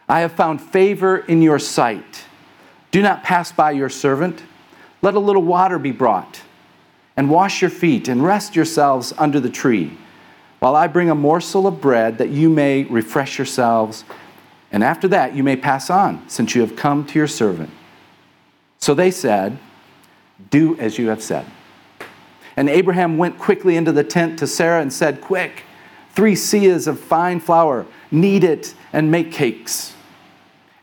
I 0.09 0.21
have 0.21 0.33
found 0.33 0.61
favor 0.61 1.18
in 1.18 1.42
your 1.42 1.59
sight. 1.59 2.25
Do 2.90 3.02
not 3.02 3.25
pass 3.25 3.52
by 3.52 3.73
your 3.73 3.88
servant. 3.88 4.42
Let 5.02 5.14
a 5.14 5.21
little 5.21 5.42
water 5.42 5.78
be 5.78 5.92
brought, 5.92 6.40
and 7.16 7.28
wash 7.28 7.61
your 7.61 7.71
feet, 7.71 8.09
and 8.09 8.25
rest 8.25 8.56
yourselves 8.56 9.12
under 9.18 9.40
the 9.40 9.50
tree, 9.50 9.99
while 10.61 10.76
I 10.76 10.87
bring 10.87 11.11
a 11.11 11.14
morsel 11.14 11.66
of 11.66 11.80
bread 11.80 12.18
that 12.18 12.30
you 12.30 12.49
may 12.49 12.85
refresh 12.85 13.38
yourselves, 13.38 14.04
and 14.71 14.83
after 14.83 15.09
that 15.09 15.35
you 15.35 15.42
may 15.42 15.56
pass 15.56 15.90
on, 15.90 16.28
since 16.28 16.54
you 16.54 16.61
have 16.61 16.76
come 16.76 17.04
to 17.06 17.18
your 17.18 17.28
servant. 17.28 17.71
So 18.78 18.95
they 18.95 19.11
said, 19.11 19.59
Do 20.50 20.78
as 20.78 20.99
you 20.99 21.09
have 21.09 21.23
said. 21.23 21.47
And 22.56 22.68
Abraham 22.68 23.18
went 23.18 23.38
quickly 23.38 23.76
into 23.76 23.92
the 23.92 24.04
tent 24.04 24.38
to 24.38 24.47
Sarah 24.47 24.80
and 24.80 24.92
said, 24.92 25.21
Quick, 25.21 25.64
three 26.16 26.35
seahs 26.35 26.88
of 26.88 26.99
fine 26.99 27.38
flour, 27.38 27.87
knead 28.11 28.42
it 28.42 28.75
and 28.92 29.11
make 29.11 29.30
cakes. 29.30 29.94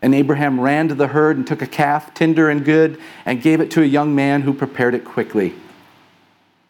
And 0.01 0.13
Abraham 0.13 0.59
ran 0.59 0.87
to 0.89 0.95
the 0.95 1.07
herd 1.07 1.37
and 1.37 1.47
took 1.47 1.61
a 1.61 1.67
calf, 1.67 2.13
tender 2.13 2.49
and 2.49 2.63
good, 2.63 2.99
and 3.25 3.41
gave 3.41 3.59
it 3.59 3.71
to 3.71 3.81
a 3.81 3.85
young 3.85 4.13
man 4.13 4.43
who 4.43 4.53
prepared 4.53 4.93
it 4.93 5.03
quickly. 5.03 5.55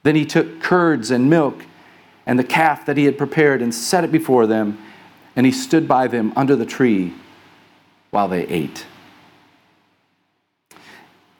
Then 0.03 0.15
he 0.15 0.25
took 0.25 0.62
curds 0.62 1.12
and 1.12 1.29
milk 1.29 1.65
and 2.25 2.39
the 2.39 2.43
calf 2.43 2.86
that 2.86 2.96
he 2.96 3.03
had 3.03 3.17
prepared 3.17 3.62
and 3.62 3.75
set 3.75 4.05
it 4.05 4.12
before 4.12 4.48
them, 4.48 4.77
and 5.36 5.46
he 5.46 5.51
stood 5.51 5.88
by 5.88 6.08
them 6.08 6.32
under 6.36 6.55
the 6.55 6.65
tree 6.65 7.13
while 8.12 8.29
they 8.29 8.48
ate. 8.48 8.86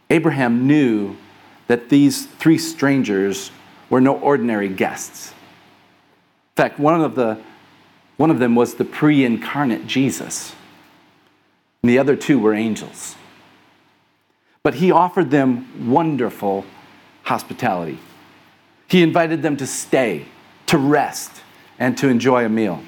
Abraham 0.10 0.68
knew 0.68 1.16
that 1.68 1.88
these 1.88 2.26
three 2.26 2.58
strangers 2.58 3.52
were 3.90 4.02
no 4.02 4.20
ordinary 4.20 4.68
guests. 4.68 5.34
In 6.56 6.62
fact, 6.62 6.80
one 6.80 7.02
of, 7.02 7.16
the, 7.16 7.40
one 8.18 8.30
of 8.30 8.38
them 8.38 8.54
was 8.54 8.76
the 8.76 8.86
pre 8.86 9.26
incarnate 9.26 9.88
Jesus, 9.88 10.54
and 11.82 11.90
the 11.90 11.98
other 11.98 12.16
two 12.16 12.38
were 12.38 12.54
angels. 12.54 13.16
But 14.62 14.76
he 14.76 14.92
offered 14.92 15.32
them 15.32 15.90
wonderful 15.92 16.64
hospitality. 17.24 17.98
He 18.88 19.02
invited 19.02 19.42
them 19.42 19.58
to 19.58 19.66
stay, 19.66 20.26
to 20.68 20.78
rest, 20.78 21.32
and 21.80 21.98
to 21.98 22.08
enjoy 22.08 22.46
a 22.46 22.50
meal. 22.50 22.84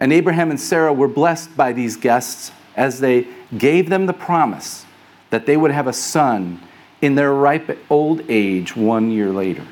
And 0.00 0.12
Abraham 0.12 0.50
and 0.50 0.60
Sarah 0.60 0.92
were 0.92 1.08
blessed 1.08 1.56
by 1.56 1.72
these 1.72 1.96
guests 1.96 2.50
as 2.74 2.98
they 2.98 3.28
gave 3.56 3.88
them 3.88 4.06
the 4.06 4.12
promise 4.12 4.84
that 5.30 5.46
they 5.46 5.56
would 5.56 5.70
have 5.70 5.86
a 5.86 5.92
son 5.92 6.60
in 7.00 7.14
their 7.14 7.32
ripe 7.32 7.78
old 7.88 8.22
age 8.28 8.74
one 8.74 9.10
year 9.10 9.30
later. 9.30 9.66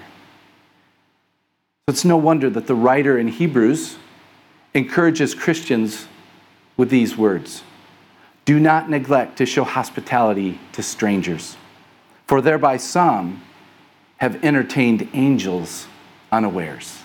So 1.86 1.92
it's 1.92 2.04
no 2.06 2.16
wonder 2.16 2.48
that 2.48 2.66
the 2.66 2.74
writer 2.74 3.18
in 3.18 3.28
Hebrews 3.28 3.96
encourages 4.72 5.34
Christians 5.34 6.08
with 6.78 6.88
these 6.88 7.14
words 7.14 7.62
Do 8.46 8.58
not 8.58 8.88
neglect 8.88 9.36
to 9.36 9.44
show 9.44 9.64
hospitality 9.64 10.58
to 10.72 10.82
strangers, 10.82 11.58
for 12.26 12.40
thereby 12.40 12.78
some 12.78 13.42
have 14.16 14.42
entertained 14.42 15.10
angels 15.12 15.86
unawares. 16.32 17.02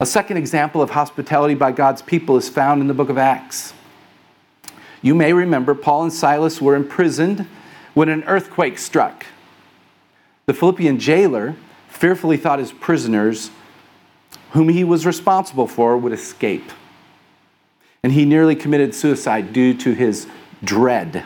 A 0.00 0.04
second 0.04 0.36
example 0.36 0.82
of 0.82 0.90
hospitality 0.90 1.54
by 1.54 1.72
God's 1.72 2.02
people 2.02 2.36
is 2.36 2.50
found 2.50 2.82
in 2.82 2.88
the 2.88 2.94
book 2.94 3.08
of 3.08 3.16
Acts. 3.16 3.72
You 5.00 5.14
may 5.14 5.32
remember 5.32 5.74
Paul 5.74 6.02
and 6.02 6.12
Silas 6.12 6.60
were 6.60 6.74
imprisoned 6.76 7.46
when 7.94 8.10
an 8.10 8.22
earthquake 8.24 8.76
struck. 8.76 9.24
The 10.44 10.52
Philippian 10.52 10.98
jailer 10.98 11.56
fearfully 12.04 12.36
thought 12.36 12.58
his 12.58 12.70
prisoners, 12.70 13.50
whom 14.50 14.68
he 14.68 14.84
was 14.84 15.06
responsible 15.06 15.66
for, 15.66 15.96
would 15.96 16.12
escape. 16.12 16.70
And 18.02 18.12
he 18.12 18.26
nearly 18.26 18.54
committed 18.54 18.94
suicide 18.94 19.54
due 19.54 19.72
to 19.78 19.94
his 19.94 20.26
dread. 20.62 21.24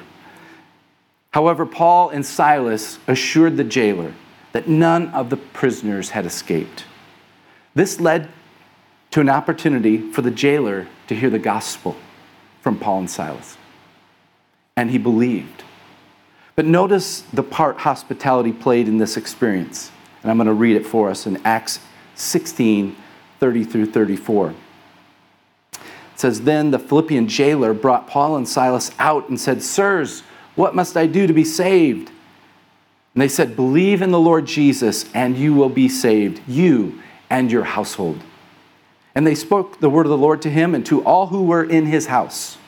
However, 1.33 1.67
Paul 1.67 2.11
and 2.11 2.25
Silas 2.25 3.01
assured 3.09 3.57
the 3.57 3.65
jailer 3.65 4.15
that 4.53 4.69
none 4.69 5.09
of 5.09 5.31
the 5.31 5.37
prisoners 5.37 6.11
had 6.11 6.25
escaped. 6.25 6.85
This 7.75 7.99
led 7.99 8.29
to 9.11 9.21
an 9.21 9.29
opportunity 9.29 10.13
for 10.13 10.23
the 10.23 10.31
jailer 10.31 10.87
to 11.09 11.17
hear 11.17 11.29
the 11.29 11.41
gospel 11.41 11.97
from 12.61 12.79
Paul 12.79 13.01
and 13.01 13.11
Silas. 13.11 13.57
And 14.77 14.93
he 14.93 14.99
believed. 14.99 15.65
But 16.55 16.67
notice 16.67 17.23
the 17.33 17.43
part 17.43 17.79
hospitality 17.79 18.53
played 18.53 18.87
in 18.87 18.99
this 18.99 19.17
experience. 19.17 19.91
And 20.29 20.33
I'm 20.33 20.45
going 20.45 20.55
to 20.55 20.61
read 20.61 20.77
it 20.77 20.85
for 20.85 21.09
us 21.09 21.27
in 21.27 21.41
Acts 21.43 21.81
16 22.17 22.95
30 23.41 23.65
through 23.65 23.87
34. 23.87 24.51
It 24.51 25.81
says, 26.17 26.43
Then 26.43 26.71
the 26.71 26.79
Philippian 26.79 27.29
jailer 27.29 27.73
brought 27.73 28.07
Paul 28.07 28.37
and 28.37 28.47
Silas 28.47 28.91
out 28.99 29.31
and 29.31 29.41
said, 29.41 29.63
Sirs, 29.63 30.21
what 30.55 30.75
must 30.75 30.99
I 30.99 31.07
do 31.07 31.27
to 31.27 31.33
be 31.33 31.45
saved? 31.45 32.11
And 33.15 33.23
they 33.23 33.29
said, 33.29 33.57
Believe 33.57 34.03
in 34.03 34.11
the 34.11 34.21
Lord 34.21 34.45
Jesus, 34.45 35.11
and 35.15 35.35
you 35.35 35.55
will 35.55 35.71
be 35.71 35.89
saved, 35.89 36.43
you 36.47 37.01
and 37.31 37.51
your 37.51 37.65
household. 37.65 38.23
And 39.15 39.27
they 39.27 39.35
spoke 39.35 39.81
the 39.81 39.89
word 39.89 40.05
of 40.05 40.11
the 40.11 40.19
Lord 40.19 40.43
to 40.43 40.51
him 40.51 40.75
and 40.75 40.85
to 40.85 41.03
all 41.05 41.29
who 41.29 41.45
were 41.45 41.65
in 41.65 41.87
his 41.87 42.09
house. 42.09 42.59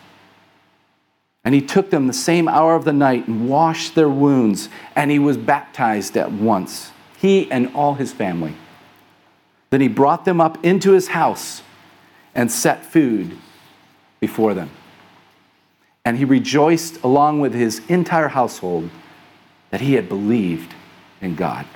And 1.45 1.55
he 1.55 1.61
took 1.61 1.91
them 1.91 2.07
the 2.07 2.15
same 2.15 2.49
hour 2.49 2.75
of 2.75 2.87
the 2.87 2.95
night 2.95 3.29
and 3.29 3.51
washed 3.51 3.95
their 3.95 4.09
wounds, 4.09 4.71
and 4.97 5.11
he 5.11 5.19
was 5.19 5.37
baptized 5.37 6.17
at 6.17 6.33
once, 6.33 6.93
he 7.21 7.51
and 7.51 7.75
all 7.75 7.95
his 7.95 8.13
family. 8.13 8.55
Then 9.69 9.81
he 9.81 9.89
brought 9.89 10.25
them 10.25 10.41
up 10.41 10.65
into 10.65 10.93
his 10.93 11.09
house 11.09 11.63
and 12.35 12.51
set 12.51 12.85
food 12.85 13.37
before 14.21 14.55
them. 14.55 14.71
And 16.05 16.17
he 16.17 16.25
rejoiced 16.25 17.03
along 17.03 17.41
with 17.41 17.53
his 17.53 17.83
entire 17.89 18.29
household 18.29 18.91
that 19.71 19.83
he 19.83 19.95
had 19.95 20.09
believed 20.09 20.75
in 21.21 21.35
God. 21.35 21.67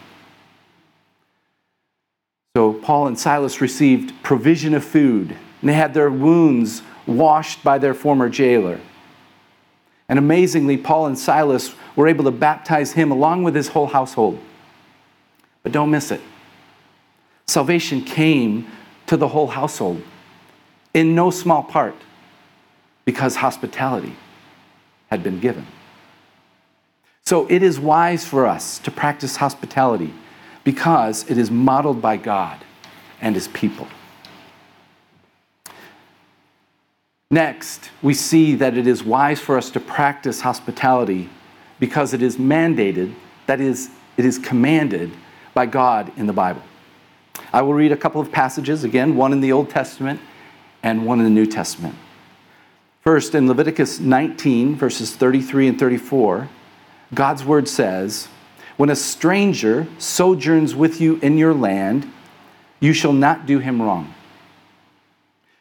So 2.56 2.72
Paul 2.72 3.08
and 3.08 3.18
Silas 3.18 3.60
received 3.60 4.22
provision 4.22 4.74
of 4.74 4.84
food, 4.84 5.36
and 5.60 5.68
they 5.68 5.74
had 5.74 5.92
their 5.92 6.10
wounds 6.10 6.82
washed 7.06 7.62
by 7.62 7.78
their 7.78 7.94
former 7.94 8.30
jailer. 8.30 8.80
And 10.08 10.18
amazingly, 10.18 10.76
Paul 10.76 11.06
and 11.06 11.18
Silas 11.18 11.74
were 11.96 12.08
able 12.08 12.24
to 12.24 12.30
baptize 12.30 12.92
him 12.92 13.10
along 13.10 13.42
with 13.42 13.54
his 13.54 13.68
whole 13.68 13.88
household. 13.88 14.38
But 15.64 15.72
don't 15.72 15.90
miss 15.90 16.12
it. 16.12 16.20
Salvation 17.46 18.02
came 18.02 18.68
to 19.06 19.16
the 19.16 19.28
whole 19.28 19.48
household 19.48 20.02
in 20.92 21.14
no 21.14 21.30
small 21.30 21.64
part 21.64 21.96
because 23.04 23.36
hospitality 23.36 24.14
had 25.10 25.22
been 25.22 25.40
given. 25.40 25.66
So 27.24 27.46
it 27.50 27.62
is 27.62 27.80
wise 27.80 28.24
for 28.24 28.46
us 28.46 28.78
to 28.80 28.90
practice 28.90 29.36
hospitality 29.36 30.12
because 30.62 31.28
it 31.30 31.38
is 31.38 31.50
modeled 31.50 32.00
by 32.00 32.18
God 32.18 32.62
and 33.20 33.34
his 33.34 33.48
people. 33.48 33.88
Next, 37.30 37.90
we 38.02 38.14
see 38.14 38.54
that 38.56 38.76
it 38.76 38.86
is 38.86 39.02
wise 39.02 39.40
for 39.40 39.56
us 39.56 39.70
to 39.70 39.80
practice 39.80 40.42
hospitality 40.42 41.28
because 41.80 42.14
it 42.14 42.22
is 42.22 42.36
mandated, 42.36 43.14
that 43.46 43.60
is, 43.60 43.90
it 44.16 44.24
is 44.24 44.38
commanded 44.38 45.10
by 45.54 45.66
God 45.66 46.12
in 46.16 46.26
the 46.26 46.32
Bible. 46.32 46.62
I 47.52 47.62
will 47.62 47.74
read 47.74 47.92
a 47.92 47.96
couple 47.96 48.20
of 48.20 48.32
passages, 48.32 48.84
again, 48.84 49.16
one 49.16 49.32
in 49.32 49.40
the 49.40 49.52
Old 49.52 49.70
Testament 49.70 50.20
and 50.82 51.06
one 51.06 51.18
in 51.20 51.24
the 51.24 51.30
New 51.30 51.46
Testament. 51.46 51.94
First, 53.00 53.34
in 53.34 53.46
Leviticus 53.46 54.00
19, 54.00 54.76
verses 54.76 55.14
33 55.14 55.68
and 55.68 55.78
34, 55.78 56.48
God's 57.12 57.44
word 57.44 57.68
says, 57.68 58.28
When 58.76 58.90
a 58.90 58.96
stranger 58.96 59.86
sojourns 59.98 60.74
with 60.74 61.00
you 61.00 61.16
in 61.22 61.38
your 61.38 61.54
land, 61.54 62.10
you 62.80 62.92
shall 62.92 63.12
not 63.12 63.46
do 63.46 63.58
him 63.58 63.80
wrong. 63.80 64.12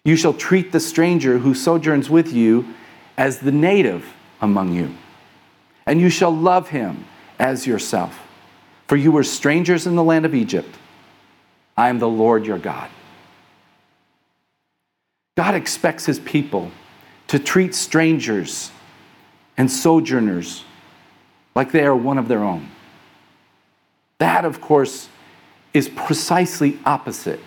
You 0.04 0.16
shall 0.16 0.34
treat 0.34 0.72
the 0.72 0.80
stranger 0.80 1.38
who 1.38 1.54
sojourns 1.54 2.10
with 2.10 2.34
you 2.34 2.74
as 3.18 3.40
the 3.40 3.52
native 3.52 4.14
among 4.42 4.74
you, 4.74 4.96
and 5.86 6.02
you 6.02 6.10
shall 6.10 6.36
love 6.36 6.70
him 6.70 7.06
as 7.40 7.68
yourself. 7.68 8.23
For 8.88 8.96
you 8.96 9.12
were 9.12 9.24
strangers 9.24 9.88
in 9.88 9.96
the 9.96 10.04
land 10.04 10.26
of 10.26 10.36
Egypt. 10.36 10.76
I 11.76 11.90
am 11.90 12.00
the 12.00 12.10
Lord 12.10 12.46
your 12.46 12.60
God. 12.60 12.90
God 15.36 15.56
expects 15.56 16.06
his 16.06 16.20
people 16.20 16.72
to 17.28 17.40
treat 17.40 17.74
strangers 17.74 18.72
and 19.58 19.72
sojourners 19.72 20.64
like 21.56 21.72
they 21.72 21.84
are 21.84 21.96
one 21.96 22.18
of 22.18 22.28
their 22.28 22.44
own. 22.44 22.70
That, 24.20 24.46
of 24.46 24.62
course, 24.62 25.10
is 25.74 25.90
precisely 25.90 26.78
opposite 26.86 27.40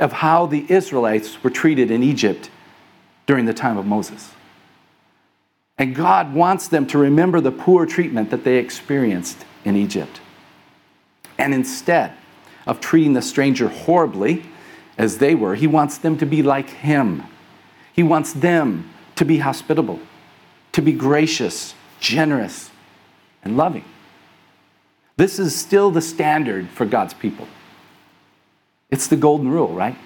of 0.00 0.12
how 0.12 0.46
the 0.46 0.64
Israelites 0.68 1.42
were 1.42 1.50
treated 1.50 1.90
in 1.90 2.02
Egypt 2.02 2.50
during 3.26 3.46
the 3.46 3.54
time 3.54 3.78
of 3.78 3.86
Moses. 3.86 4.32
And 5.76 5.94
God 5.94 6.34
wants 6.34 6.68
them 6.68 6.86
to 6.88 6.98
remember 6.98 7.40
the 7.40 7.52
poor 7.52 7.86
treatment 7.86 8.30
that 8.30 8.42
they 8.42 8.56
experienced 8.56 9.44
in 9.64 9.76
Egypt. 9.76 10.20
And 11.38 11.54
instead 11.54 12.12
of 12.66 12.80
treating 12.80 13.12
the 13.12 13.22
stranger 13.22 13.68
horribly, 13.68 14.44
as 14.98 15.18
they 15.18 15.34
were, 15.34 15.54
He 15.54 15.66
wants 15.66 15.98
them 15.98 16.18
to 16.18 16.26
be 16.26 16.42
like 16.42 16.68
Him. 16.68 17.22
He 17.92 18.02
wants 18.02 18.32
them 18.32 18.90
to 19.16 19.24
be 19.24 19.38
hospitable, 19.38 20.00
to 20.72 20.82
be 20.82 20.92
gracious, 20.92 21.74
generous, 22.00 22.70
and 23.42 23.56
loving. 23.56 23.84
This 25.16 25.38
is 25.38 25.54
still 25.54 25.90
the 25.90 26.00
standard 26.00 26.68
for 26.68 26.84
God's 26.84 27.14
people. 27.14 27.48
It's 28.90 29.06
the 29.06 29.16
golden 29.16 29.50
rule, 29.50 29.68
right? 29.68 29.96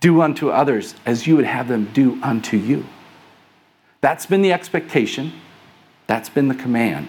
Do 0.00 0.20
unto 0.22 0.50
others 0.50 0.94
as 1.06 1.26
you 1.26 1.36
would 1.36 1.44
have 1.44 1.68
them 1.68 1.90
do 1.92 2.18
unto 2.22 2.56
you. 2.56 2.84
That's 4.00 4.26
been 4.26 4.42
the 4.42 4.52
expectation, 4.52 5.32
that's 6.06 6.28
been 6.28 6.48
the 6.48 6.54
command 6.54 7.08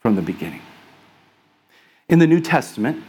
from 0.00 0.14
the 0.14 0.22
beginning. 0.22 0.60
In 2.08 2.18
the 2.18 2.26
New 2.26 2.40
Testament, 2.40 3.04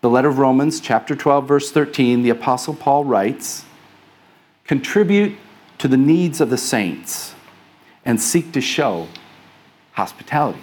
the 0.00 0.10
letter 0.10 0.28
of 0.28 0.38
Romans, 0.38 0.80
chapter 0.80 1.14
12, 1.14 1.46
verse 1.46 1.70
13, 1.70 2.22
the 2.22 2.30
Apostle 2.30 2.74
Paul 2.74 3.04
writes 3.04 3.64
Contribute 4.64 5.36
to 5.78 5.86
the 5.86 5.96
needs 5.96 6.40
of 6.40 6.50
the 6.50 6.58
saints 6.58 7.34
and 8.04 8.20
seek 8.20 8.50
to 8.52 8.60
show 8.60 9.06
hospitality. 9.92 10.60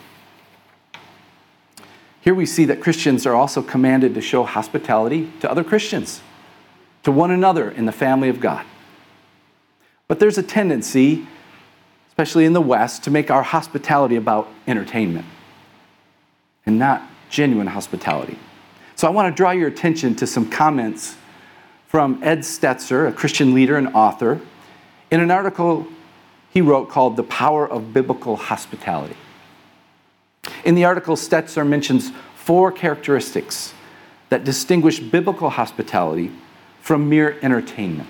Here 2.19 2.35
we 2.35 2.45
see 2.45 2.65
that 2.65 2.81
Christians 2.81 3.25
are 3.25 3.35
also 3.35 3.61
commanded 3.61 4.13
to 4.15 4.21
show 4.21 4.43
hospitality 4.43 5.31
to 5.39 5.49
other 5.49 5.63
Christians, 5.63 6.21
to 7.03 7.11
one 7.11 7.31
another 7.31 7.71
in 7.71 7.85
the 7.85 7.93
family 7.93 8.27
of 8.27 8.41
God. 8.41 8.65
But 10.09 10.19
there's 10.19 10.37
a 10.37 10.43
tendency, 10.43 11.25
especially 12.09 12.43
in 12.43 12.51
the 12.51 12.61
West, 12.61 13.05
to 13.05 13.11
make 13.11 13.31
our 13.31 13.43
hospitality 13.43 14.17
about 14.17 14.49
entertainment 14.67 15.25
and 16.65 16.77
not 16.77 17.01
genuine 17.29 17.67
hospitality. 17.67 18.37
So 18.95 19.07
I 19.07 19.11
want 19.11 19.31
to 19.31 19.35
draw 19.35 19.51
your 19.51 19.67
attention 19.67 20.15
to 20.15 20.27
some 20.27 20.49
comments 20.49 21.15
from 21.87 22.21
Ed 22.23 22.39
Stetzer, 22.39 23.07
a 23.07 23.11
Christian 23.11 23.53
leader 23.53 23.77
and 23.77 23.89
author, 23.89 24.41
in 25.11 25.19
an 25.19 25.31
article 25.31 25.87
he 26.49 26.61
wrote 26.61 26.89
called 26.89 27.15
The 27.15 27.23
Power 27.23 27.67
of 27.67 27.93
Biblical 27.93 28.35
Hospitality. 28.35 29.15
In 30.65 30.75
the 30.75 30.85
article, 30.85 31.15
Stetzer 31.15 31.67
mentions 31.67 32.11
four 32.35 32.71
characteristics 32.71 33.73
that 34.29 34.43
distinguish 34.43 34.99
biblical 34.99 35.49
hospitality 35.49 36.31
from 36.81 37.09
mere 37.09 37.37
entertainment. 37.41 38.09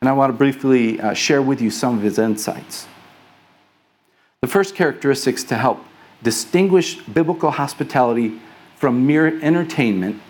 And 0.00 0.08
I 0.08 0.12
want 0.12 0.32
to 0.32 0.36
briefly 0.36 1.00
uh, 1.00 1.14
share 1.14 1.42
with 1.42 1.60
you 1.60 1.70
some 1.70 1.96
of 1.96 2.02
his 2.02 2.18
insights. 2.18 2.86
The 4.40 4.46
first 4.46 4.74
characteristics 4.74 5.42
to 5.44 5.56
help 5.56 5.84
distinguish 6.26 6.96
biblical 7.02 7.52
hospitality 7.52 8.40
from 8.74 9.06
mere 9.06 9.40
entertainment 9.44 10.20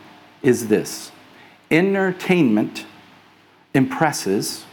is 0.42 0.68
this 0.68 1.11
entertainment 1.70 2.85
impresses, 3.72 4.66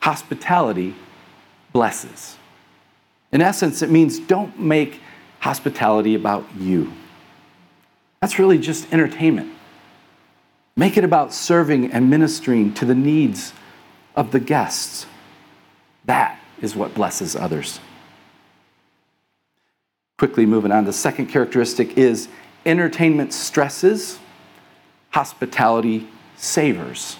hospitality 0.00 0.94
blesses. 1.74 2.38
In 3.30 3.42
essence, 3.42 3.82
it 3.82 3.90
means 3.90 4.18
don't 4.20 4.58
make 4.58 5.02
hospitality 5.40 6.14
about 6.14 6.46
you. 6.56 6.94
That's 8.22 8.38
really 8.38 8.56
just 8.56 8.90
entertainment. 8.90 9.52
Make 10.76 10.96
it 10.96 11.04
about 11.04 11.34
serving 11.34 11.92
and 11.92 12.08
ministering 12.08 12.72
to 12.72 12.86
the 12.86 12.94
needs 12.94 13.52
of 14.16 14.30
the 14.30 14.40
guests. 14.40 15.04
That 16.06 16.40
is 16.62 16.74
what 16.74 16.94
blesses 16.94 17.36
others. 17.36 17.80
Quickly 20.18 20.46
moving 20.46 20.72
on, 20.72 20.84
the 20.84 20.92
second 20.92 21.26
characteristic 21.26 21.96
is 21.96 22.28
entertainment 22.66 23.32
stresses, 23.32 24.18
hospitality 25.10 26.08
savors. 26.36 27.16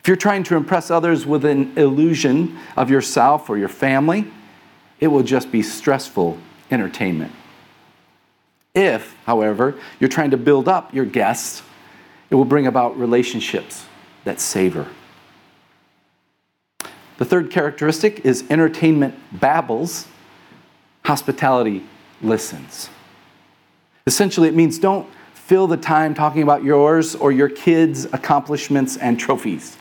If 0.00 0.08
you're 0.08 0.16
trying 0.16 0.42
to 0.44 0.56
impress 0.56 0.90
others 0.90 1.26
with 1.26 1.44
an 1.44 1.78
illusion 1.78 2.58
of 2.76 2.90
yourself 2.90 3.48
or 3.48 3.56
your 3.56 3.68
family, 3.68 4.26
it 4.98 5.06
will 5.06 5.22
just 5.22 5.52
be 5.52 5.62
stressful 5.62 6.38
entertainment. 6.72 7.32
If, 8.74 9.16
however, 9.24 9.76
you're 10.00 10.08
trying 10.08 10.32
to 10.32 10.36
build 10.36 10.68
up 10.68 10.92
your 10.92 11.04
guests, 11.04 11.62
it 12.30 12.34
will 12.34 12.44
bring 12.44 12.66
about 12.66 12.98
relationships 12.98 13.86
that 14.24 14.40
savor. 14.40 14.88
The 17.18 17.24
third 17.24 17.50
characteristic 17.50 18.24
is 18.24 18.44
entertainment 18.50 19.14
babbles, 19.32 20.06
hospitality 21.04 21.84
listens. 22.22 22.88
Essentially, 24.06 24.48
it 24.48 24.54
means 24.54 24.78
don't 24.78 25.08
fill 25.34 25.66
the 25.66 25.76
time 25.76 26.14
talking 26.14 26.42
about 26.42 26.62
yours 26.62 27.14
or 27.14 27.32
your 27.32 27.48
kids' 27.48 28.06
accomplishments 28.06 28.96
and 28.96 29.18
trophies. 29.18 29.76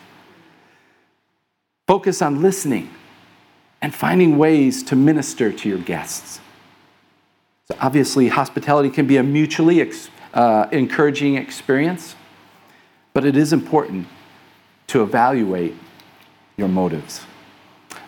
Focus 1.88 2.22
on 2.22 2.42
listening 2.42 2.90
and 3.82 3.94
finding 3.94 4.38
ways 4.38 4.84
to 4.84 4.96
minister 4.96 5.52
to 5.52 5.70
your 5.70 5.78
guests. 5.78 6.40
So 7.70 7.78
obviously, 7.80 8.30
hospitality 8.30 8.90
can 8.90 9.08
be 9.08 9.18
a 9.18 9.24
mutually 9.24 9.82
ex- 9.82 10.10
uh, 10.34 10.68
encouraging 10.72 11.36
experience, 11.36 12.16
but 13.14 13.26
it 13.26 13.36
is 13.36 13.52
important 13.52 14.08
to 14.88 15.04
evaluate 15.04 15.76
your 16.56 16.68
motives. 16.68 17.26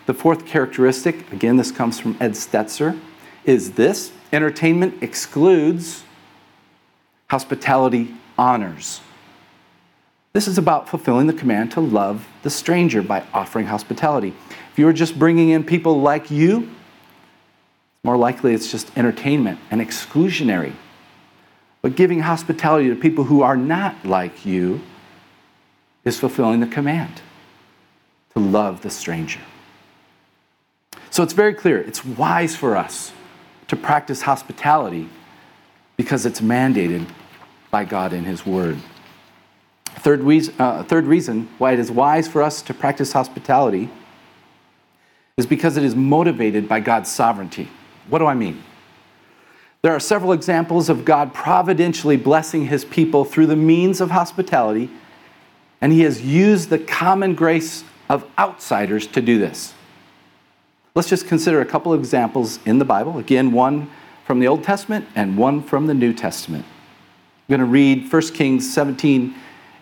The 0.06 0.14
fourth 0.14 0.46
characteristic, 0.46 1.30
again, 1.32 1.56
this 1.56 1.70
comes 1.70 2.00
from 2.00 2.16
Ed 2.20 2.32
Stetzer, 2.32 2.98
is 3.44 3.72
this 3.72 4.12
entertainment 4.32 5.02
excludes, 5.02 6.04
hospitality 7.28 8.14
honors. 8.38 9.00
This 10.32 10.46
is 10.46 10.58
about 10.58 10.88
fulfilling 10.88 11.26
the 11.26 11.32
command 11.32 11.72
to 11.72 11.80
love 11.80 12.26
the 12.42 12.50
stranger 12.50 13.02
by 13.02 13.24
offering 13.34 13.66
hospitality. 13.66 14.32
If 14.72 14.78
you 14.78 14.86
are 14.86 14.92
just 14.92 15.18
bringing 15.18 15.50
in 15.50 15.64
people 15.64 16.00
like 16.00 16.30
you, 16.30 16.70
more 18.04 18.16
likely 18.16 18.54
it's 18.54 18.70
just 18.70 18.96
entertainment 18.96 19.58
and 19.70 19.80
exclusionary. 19.80 20.72
But 21.82 21.96
giving 21.96 22.20
hospitality 22.20 22.88
to 22.88 22.96
people 22.96 23.24
who 23.24 23.42
are 23.42 23.56
not 23.56 24.04
like 24.04 24.46
you 24.46 24.80
is 26.04 26.18
fulfilling 26.18 26.60
the 26.60 26.66
command 26.66 27.22
to 28.34 28.40
love 28.40 28.82
the 28.82 28.90
stranger. 28.90 29.40
So 31.10 31.22
it's 31.22 31.32
very 31.32 31.54
clear 31.54 31.78
it's 31.78 32.04
wise 32.04 32.54
for 32.54 32.76
us 32.76 33.12
to 33.70 33.76
practice 33.76 34.22
hospitality 34.22 35.08
because 35.96 36.26
it's 36.26 36.40
mandated 36.40 37.06
by 37.70 37.84
God 37.84 38.12
in 38.12 38.24
His 38.24 38.44
Word. 38.44 38.76
Third, 39.84 40.24
reason, 40.24 40.56
uh, 40.58 40.82
third 40.82 41.06
reason 41.06 41.48
why 41.58 41.74
it 41.74 41.78
is 41.78 41.88
wise 41.88 42.26
for 42.26 42.42
us 42.42 42.62
to 42.62 42.74
practice 42.74 43.12
hospitality 43.12 43.88
is 45.36 45.46
because 45.46 45.76
it 45.76 45.84
is 45.84 45.94
motivated 45.94 46.68
by 46.68 46.80
God's 46.80 47.12
sovereignty. 47.12 47.68
What 48.08 48.18
do 48.18 48.26
I 48.26 48.34
mean? 48.34 48.60
There 49.82 49.94
are 49.94 50.00
several 50.00 50.32
examples 50.32 50.88
of 50.88 51.04
God 51.04 51.32
providentially 51.32 52.16
blessing 52.16 52.66
his 52.66 52.84
people 52.84 53.24
through 53.24 53.46
the 53.46 53.54
means 53.54 54.00
of 54.00 54.10
hospitality, 54.10 54.90
and 55.80 55.92
he 55.92 56.00
has 56.00 56.20
used 56.20 56.70
the 56.70 56.78
common 56.80 57.36
grace 57.36 57.84
of 58.08 58.28
outsiders 58.36 59.06
to 59.06 59.22
do 59.22 59.38
this. 59.38 59.74
Let's 60.94 61.08
just 61.08 61.28
consider 61.28 61.60
a 61.60 61.66
couple 61.66 61.92
of 61.92 62.00
examples 62.00 62.58
in 62.66 62.78
the 62.78 62.84
Bible. 62.84 63.18
Again, 63.18 63.52
one 63.52 63.90
from 64.24 64.40
the 64.40 64.48
Old 64.48 64.64
Testament 64.64 65.06
and 65.14 65.38
one 65.38 65.62
from 65.62 65.86
the 65.86 65.94
New 65.94 66.12
Testament. 66.12 66.64
I'm 66.64 67.58
going 67.58 67.60
to 67.60 67.64
read 67.64 68.12
1 68.12 68.22
Kings 68.34 68.72
17, 68.72 69.34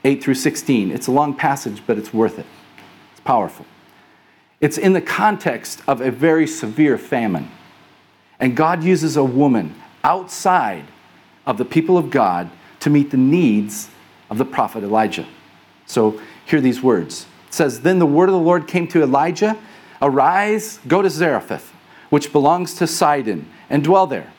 8 0.04 0.22
through 0.22 0.34
16. 0.34 0.90
It's 0.90 1.06
a 1.06 1.10
long 1.10 1.34
passage, 1.34 1.82
but 1.86 1.96
it's 1.96 2.12
worth 2.12 2.38
it. 2.38 2.46
It's 3.12 3.20
powerful. 3.20 3.64
It's 4.60 4.76
in 4.76 4.92
the 4.92 5.00
context 5.00 5.80
of 5.86 6.02
a 6.02 6.10
very 6.10 6.46
severe 6.46 6.98
famine. 6.98 7.50
And 8.38 8.54
God 8.54 8.84
uses 8.84 9.16
a 9.16 9.24
woman 9.24 9.74
outside 10.04 10.84
of 11.46 11.56
the 11.56 11.64
people 11.64 11.96
of 11.96 12.10
God 12.10 12.50
to 12.80 12.90
meet 12.90 13.10
the 13.10 13.16
needs 13.16 13.88
of 14.28 14.36
the 14.36 14.44
prophet 14.44 14.82
Elijah. 14.82 15.26
So 15.86 16.20
hear 16.44 16.60
these 16.60 16.82
words. 16.82 17.26
It 17.46 17.54
says, 17.54 17.80
Then 17.80 17.98
the 17.98 18.06
word 18.06 18.28
of 18.28 18.34
the 18.34 18.38
Lord 18.38 18.68
came 18.68 18.86
to 18.88 19.02
Elijah 19.02 19.58
Arise, 20.00 20.78
go 20.86 21.02
to 21.02 21.10
Zarephath, 21.10 21.72
which 22.10 22.32
belongs 22.32 22.74
to 22.74 22.86
Sidon, 22.86 23.48
and 23.68 23.82
dwell 23.84 24.06
there. 24.06 24.32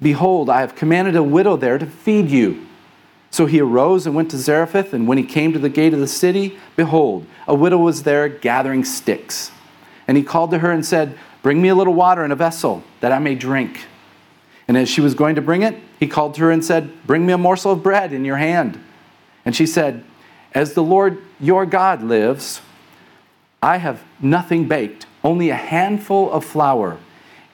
Behold, 0.00 0.48
I 0.48 0.60
have 0.60 0.74
commanded 0.74 1.16
a 1.16 1.22
widow 1.22 1.56
there 1.56 1.78
to 1.78 1.86
feed 1.86 2.30
you. 2.30 2.66
So 3.30 3.46
he 3.46 3.60
arose 3.60 4.06
and 4.06 4.14
went 4.14 4.30
to 4.30 4.38
Zarephath, 4.38 4.94
and 4.94 5.06
when 5.06 5.18
he 5.18 5.24
came 5.24 5.52
to 5.52 5.58
the 5.58 5.68
gate 5.68 5.92
of 5.92 6.00
the 6.00 6.06
city, 6.06 6.58
behold, 6.76 7.26
a 7.46 7.54
widow 7.54 7.78
was 7.78 8.04
there 8.04 8.28
gathering 8.28 8.84
sticks. 8.84 9.50
And 10.06 10.16
he 10.16 10.22
called 10.22 10.50
to 10.52 10.58
her 10.60 10.70
and 10.70 10.84
said, 10.84 11.18
Bring 11.42 11.60
me 11.60 11.68
a 11.68 11.74
little 11.74 11.94
water 11.94 12.24
in 12.24 12.32
a 12.32 12.36
vessel, 12.36 12.82
that 13.00 13.12
I 13.12 13.18
may 13.18 13.34
drink. 13.34 13.86
And 14.66 14.76
as 14.76 14.88
she 14.88 15.00
was 15.00 15.14
going 15.14 15.34
to 15.34 15.42
bring 15.42 15.62
it, 15.62 15.76
he 16.00 16.06
called 16.06 16.34
to 16.34 16.42
her 16.42 16.50
and 16.50 16.64
said, 16.64 16.90
Bring 17.06 17.26
me 17.26 17.32
a 17.32 17.38
morsel 17.38 17.72
of 17.72 17.82
bread 17.82 18.12
in 18.12 18.24
your 18.24 18.36
hand. 18.36 18.82
And 19.44 19.54
she 19.54 19.66
said, 19.66 20.04
As 20.54 20.74
the 20.74 20.82
Lord 20.82 21.22
your 21.38 21.66
God 21.66 22.02
lives, 22.02 22.60
I 23.62 23.78
have 23.78 24.04
nothing 24.20 24.68
baked, 24.68 25.06
only 25.24 25.50
a 25.50 25.56
handful 25.56 26.30
of 26.30 26.44
flour 26.44 26.98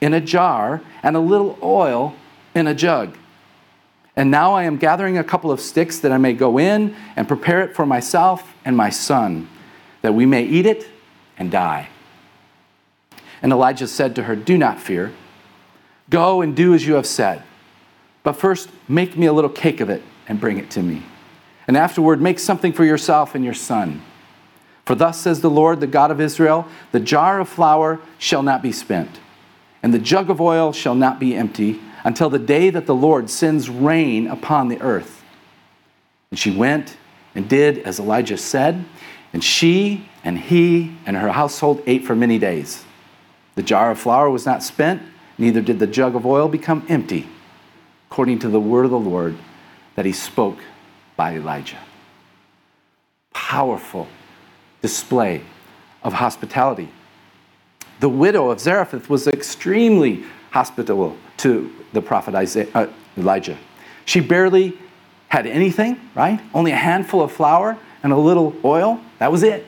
in 0.01 0.13
a 0.13 0.21
jar 0.21 0.83
and 1.03 1.17
a 1.17 1.21
little 1.21 1.59
oil 1.63 2.15
in 2.55 2.67
a 2.67 2.75
jug. 2.75 3.17
And 4.17 4.31
now 4.31 4.53
I 4.53 4.65
am 4.65 4.77
gathering 4.77 5.19
a 5.19 5.25
couple 5.25 5.51
of 5.51 5.61
sticks 5.61 5.99
that 6.01 6.13
I 6.13 6.19
may 6.19 6.35
go 6.35 6.59
in 6.59 6.95
and 7.17 7.27
prepare 7.27 7.63
it 7.63 7.75
for 7.75 7.85
myself 7.85 8.55
and 8.65 8.77
my 8.77 8.91
son, 8.91 9.49
that 10.03 10.15
we 10.15 10.27
may 10.27 10.45
eat 10.45 10.67
it 10.67 10.87
and 11.37 11.51
die. 11.51 11.89
And 13.43 13.51
Elijah 13.51 13.89
said 13.89 14.15
to 14.17 14.25
her, 14.25 14.37
Do 14.37 14.57
not 14.57 14.79
fear. 14.79 15.13
Go 16.11 16.43
and 16.43 16.55
do 16.55 16.75
as 16.75 16.87
you 16.87 16.95
have 16.95 17.07
said. 17.07 17.43
But 18.23 18.35
first, 18.35 18.69
make 18.89 19.17
me 19.17 19.27
a 19.27 19.33
little 19.33 19.51
cake 19.51 19.81
of 19.81 19.91
it 19.91 20.03
and 20.29 20.41
bring 20.41 20.59
it 20.59 20.71
to 20.73 20.83
me. 20.83 21.03
And 21.67 21.77
afterward, 21.77 22.21
make 22.21 22.39
something 22.39 22.73
for 22.73 22.85
yourself 22.85 23.35
and 23.35 23.45
your 23.45 23.55
son. 23.55 24.03
For 24.85 24.95
thus 24.95 25.21
says 25.21 25.41
the 25.41 25.51
Lord, 25.51 25.81
the 25.81 25.87
God 25.87 26.11
of 26.11 26.21
Israel 26.21 26.67
the 26.93 27.01
jar 27.01 27.41
of 27.41 27.49
flour 27.49 28.01
shall 28.19 28.43
not 28.43 28.63
be 28.63 28.73
spent, 28.73 29.21
and 29.83 29.93
the 29.93 29.99
jug 29.99 30.31
of 30.31 30.41
oil 30.41 30.73
shall 30.73 30.95
not 30.95 31.19
be 31.19 31.35
empty, 31.35 31.81
until 32.05 32.29
the 32.29 32.39
day 32.39 32.69
that 32.71 32.87
the 32.87 32.95
Lord 32.95 33.31
sends 33.31 33.71
rain 33.71 34.27
upon 34.27 34.69
the 34.69 34.81
earth. 34.83 35.25
And 36.31 36.39
she 36.39 36.51
went 36.51 36.99
and 37.35 37.49
did 37.49 37.79
as 37.79 37.99
Elijah 37.99 38.37
said, 38.37 38.85
and 39.33 39.43
she 39.43 40.09
and 40.23 40.39
he 40.39 40.97
and 41.07 41.17
her 41.17 41.33
household 41.33 41.83
ate 41.87 42.05
for 42.05 42.15
many 42.15 42.39
days. 42.39 42.85
The 43.55 43.63
jar 43.63 43.91
of 43.91 43.99
flour 43.99 44.29
was 44.29 44.45
not 44.45 44.63
spent, 44.63 45.03
neither 45.39 45.61
did 45.61 45.79
the 45.79 45.87
jug 45.87 46.15
of 46.15 46.27
oil 46.27 46.49
become 46.49 46.85
empty, 46.89 47.27
according 48.11 48.41
to 48.41 48.49
the 48.49 48.61
word 48.61 48.85
of 48.85 48.91
the 48.91 48.99
Lord 48.99 49.37
that 49.95 50.05
he 50.05 50.13
spoke 50.13 50.59
by 51.17 51.35
Elijah. 51.37 51.79
Powerful 53.33 54.09
display 54.85 55.41
of 56.03 56.13
hospitality. 56.13 56.91
The 58.01 58.09
widow 58.11 58.51
of 58.51 58.61
Zarephath 58.61 59.09
was 59.09 59.27
extremely 59.27 60.25
hospitable 60.51 61.17
to 61.39 61.75
the 61.95 62.03
prophet 62.03 62.35
Isaiah, 62.35 62.69
uh, 62.75 62.89
Elijah. 63.17 63.57
She 64.05 64.21
barely 64.21 64.77
had 65.29 65.47
anything, 65.47 65.99
right? 66.15 66.39
Only 66.53 66.73
a 66.73 66.77
handful 66.77 67.23
of 67.23 67.33
flour 67.33 67.79
and 68.03 68.13
a 68.13 68.17
little 68.19 68.55
oil. 68.63 69.01
That 69.21 69.33
was 69.33 69.43
it. 69.43 69.65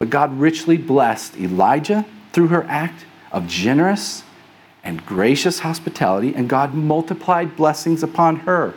But 0.00 0.10
God 0.10 0.36
richly 0.40 0.76
blessed 0.76 1.36
Elijah 1.36 2.04
through 2.32 2.48
her 2.48 2.64
act 2.64 3.06
of 3.30 3.46
generous 3.46 4.24
and 4.82 5.06
gracious 5.06 5.60
hospitality, 5.60 6.34
and 6.34 6.48
God 6.48 6.74
multiplied 6.74 7.54
blessings 7.54 8.02
upon 8.02 8.40
her 8.40 8.74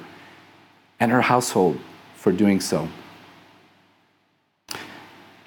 and 1.00 1.12
her 1.12 1.22
household 1.22 1.80
for 2.14 2.32
doing 2.32 2.62
so. 2.62 2.88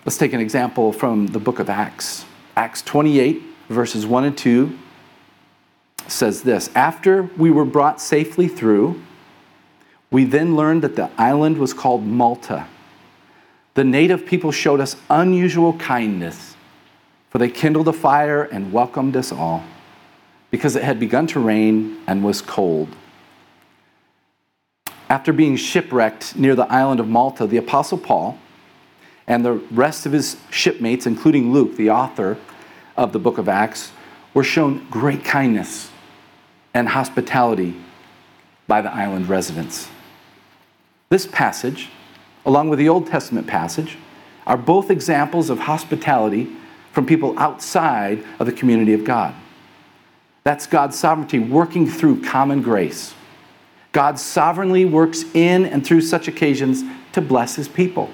Let's 0.04 0.16
take 0.16 0.32
an 0.32 0.40
example 0.40 0.92
from 0.92 1.28
the 1.28 1.38
book 1.38 1.58
of 1.58 1.68
Acts. 1.68 2.24
Acts 2.56 2.82
28, 2.82 3.42
verses 3.68 4.06
1 4.06 4.24
and 4.24 4.36
2 4.36 4.78
says 6.08 6.42
this 6.42 6.70
After 6.74 7.24
we 7.36 7.50
were 7.50 7.64
brought 7.64 8.00
safely 8.00 8.48
through, 8.48 9.00
we 10.10 10.24
then 10.24 10.56
learned 10.56 10.82
that 10.82 10.96
the 10.96 11.10
island 11.18 11.58
was 11.58 11.74
called 11.74 12.04
Malta. 12.04 12.66
The 13.74 13.84
native 13.84 14.26
people 14.26 14.52
showed 14.52 14.80
us 14.80 14.96
unusual 15.08 15.74
kindness 15.74 16.56
for 17.30 17.38
they 17.38 17.48
kindled 17.48 17.88
a 17.88 17.92
fire 17.92 18.42
and 18.42 18.72
welcomed 18.72 19.16
us 19.16 19.32
all, 19.32 19.64
because 20.50 20.76
it 20.76 20.82
had 20.82 20.98
begun 20.98 21.28
to 21.28 21.40
rain 21.40 21.96
and 22.06 22.22
was 22.24 22.42
cold. 22.42 22.88
After 25.08 25.32
being 25.32 25.56
shipwrecked 25.56 26.36
near 26.36 26.54
the 26.54 26.70
island 26.70 27.00
of 27.00 27.08
Malta, 27.08 27.46
the 27.46 27.56
Apostle 27.56 27.98
Paul 27.98 28.38
and 29.30 29.44
the 29.44 29.52
rest 29.70 30.06
of 30.06 30.12
his 30.12 30.36
shipmates, 30.50 31.06
including 31.06 31.52
Luke, 31.52 31.76
the 31.76 31.88
author 31.88 32.36
of 32.96 33.12
the 33.12 33.18
book 33.20 33.38
of 33.38 33.48
Acts, 33.48 33.92
were 34.34 34.42
shown 34.42 34.84
great 34.90 35.24
kindness 35.24 35.92
and 36.74 36.88
hospitality 36.88 37.76
by 38.66 38.80
the 38.80 38.92
island 38.92 39.28
residents. 39.28 39.88
This 41.10 41.26
passage, 41.26 41.90
along 42.44 42.70
with 42.70 42.80
the 42.80 42.88
Old 42.88 43.06
Testament 43.06 43.46
passage, 43.46 43.98
are 44.48 44.56
both 44.56 44.90
examples 44.90 45.48
of 45.48 45.60
hospitality 45.60 46.50
from 46.90 47.06
people 47.06 47.38
outside 47.38 48.24
of 48.40 48.46
the 48.46 48.52
community 48.52 48.94
of 48.94 49.04
God. 49.04 49.32
That's 50.42 50.66
God's 50.66 50.98
sovereignty 50.98 51.38
working 51.38 51.86
through 51.86 52.24
common 52.24 52.62
grace. 52.62 53.14
God 53.92 54.18
sovereignly 54.18 54.86
works 54.86 55.22
in 55.34 55.66
and 55.66 55.86
through 55.86 56.00
such 56.00 56.26
occasions 56.26 56.82
to 57.12 57.20
bless 57.20 57.54
his 57.54 57.68
people. 57.68 58.10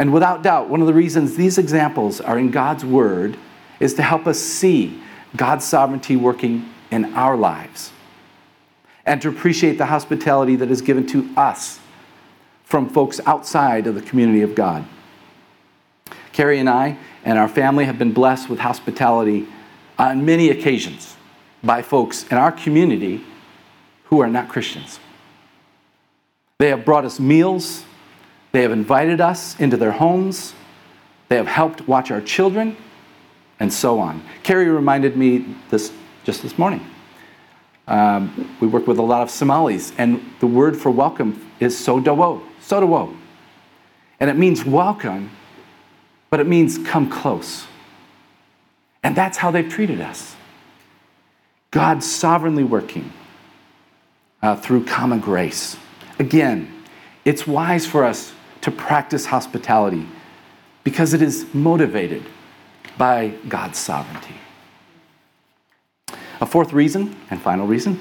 And 0.00 0.14
without 0.14 0.42
doubt, 0.42 0.70
one 0.70 0.80
of 0.80 0.86
the 0.86 0.94
reasons 0.94 1.36
these 1.36 1.58
examples 1.58 2.22
are 2.22 2.38
in 2.38 2.50
God's 2.50 2.86
word 2.86 3.36
is 3.80 3.92
to 3.94 4.02
help 4.02 4.26
us 4.26 4.38
see 4.38 4.98
God's 5.36 5.66
sovereignty 5.66 6.16
working 6.16 6.66
in 6.90 7.12
our 7.12 7.36
lives 7.36 7.92
and 9.04 9.20
to 9.20 9.28
appreciate 9.28 9.76
the 9.76 9.84
hospitality 9.84 10.56
that 10.56 10.70
is 10.70 10.80
given 10.80 11.06
to 11.08 11.28
us 11.36 11.80
from 12.64 12.88
folks 12.88 13.20
outside 13.26 13.86
of 13.86 13.94
the 13.94 14.00
community 14.00 14.40
of 14.40 14.54
God. 14.54 14.86
Carrie 16.32 16.58
and 16.58 16.70
I 16.70 16.96
and 17.22 17.38
our 17.38 17.48
family 17.48 17.84
have 17.84 17.98
been 17.98 18.14
blessed 18.14 18.48
with 18.48 18.60
hospitality 18.60 19.46
on 19.98 20.24
many 20.24 20.48
occasions 20.48 21.14
by 21.62 21.82
folks 21.82 22.26
in 22.28 22.38
our 22.38 22.52
community 22.52 23.22
who 24.04 24.20
are 24.20 24.28
not 24.28 24.48
Christians. 24.48 24.98
They 26.56 26.70
have 26.70 26.86
brought 26.86 27.04
us 27.04 27.20
meals, 27.20 27.84
they 28.52 28.62
have 28.62 28.72
invited 28.72 29.20
us 29.20 29.58
into 29.60 29.76
their 29.76 29.92
homes, 29.92 30.54
they 31.28 31.36
have 31.36 31.46
helped 31.46 31.86
watch 31.86 32.10
our 32.10 32.20
children, 32.20 32.76
and 33.60 33.72
so 33.72 33.98
on. 33.98 34.22
Carrie 34.42 34.68
reminded 34.68 35.16
me 35.16 35.54
this 35.70 35.92
just 36.24 36.42
this 36.42 36.58
morning. 36.58 36.84
Um, 37.86 38.56
we 38.60 38.68
work 38.68 38.86
with 38.86 38.98
a 38.98 39.02
lot 39.02 39.22
of 39.22 39.30
Somalis, 39.30 39.92
and 39.98 40.22
the 40.40 40.46
word 40.46 40.76
for 40.76 40.90
welcome 40.90 41.50
is 41.60 41.74
sodawo, 41.74 42.42
sodawo. 42.60 43.16
And 44.18 44.30
it 44.30 44.36
means 44.36 44.64
welcome, 44.64 45.30
but 46.30 46.40
it 46.40 46.46
means 46.46 46.78
come 46.78 47.08
close. 47.08 47.66
And 49.02 49.16
that's 49.16 49.38
how 49.38 49.50
they've 49.50 49.68
treated 49.68 50.00
us. 50.00 50.36
God 51.70 52.02
sovereignly 52.02 52.64
working 52.64 53.12
uh, 54.42 54.56
through 54.56 54.84
common 54.84 55.20
grace. 55.20 55.76
Again, 56.18 56.72
it's 57.24 57.46
wise 57.46 57.86
for 57.86 58.04
us 58.04 58.32
to 58.62 58.70
practice 58.70 59.26
hospitality 59.26 60.06
because 60.84 61.14
it 61.14 61.22
is 61.22 61.46
motivated 61.54 62.24
by 62.98 63.28
God's 63.48 63.78
sovereignty. 63.78 64.34
A 66.40 66.46
fourth 66.46 66.72
reason, 66.72 67.16
and 67.30 67.40
final 67.40 67.66
reason, 67.66 68.00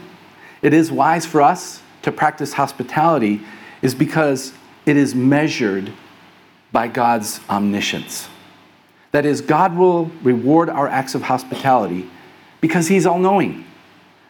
it 0.61 0.73
is 0.73 0.91
wise 0.91 1.25
for 1.25 1.41
us 1.41 1.81
to 2.01 2.11
practice 2.11 2.53
hospitality 2.53 3.41
is 3.81 3.93
because 3.95 4.53
it 4.85 4.97
is 4.97 5.13
measured 5.13 5.91
by 6.71 6.87
God's 6.87 7.39
omniscience. 7.49 8.29
That 9.11 9.25
is, 9.25 9.41
God 9.41 9.75
will 9.75 10.05
reward 10.21 10.69
our 10.69 10.87
acts 10.87 11.15
of 11.15 11.23
hospitality 11.23 12.09
because 12.61 12.87
He's 12.87 13.05
all 13.05 13.19
knowing. 13.19 13.65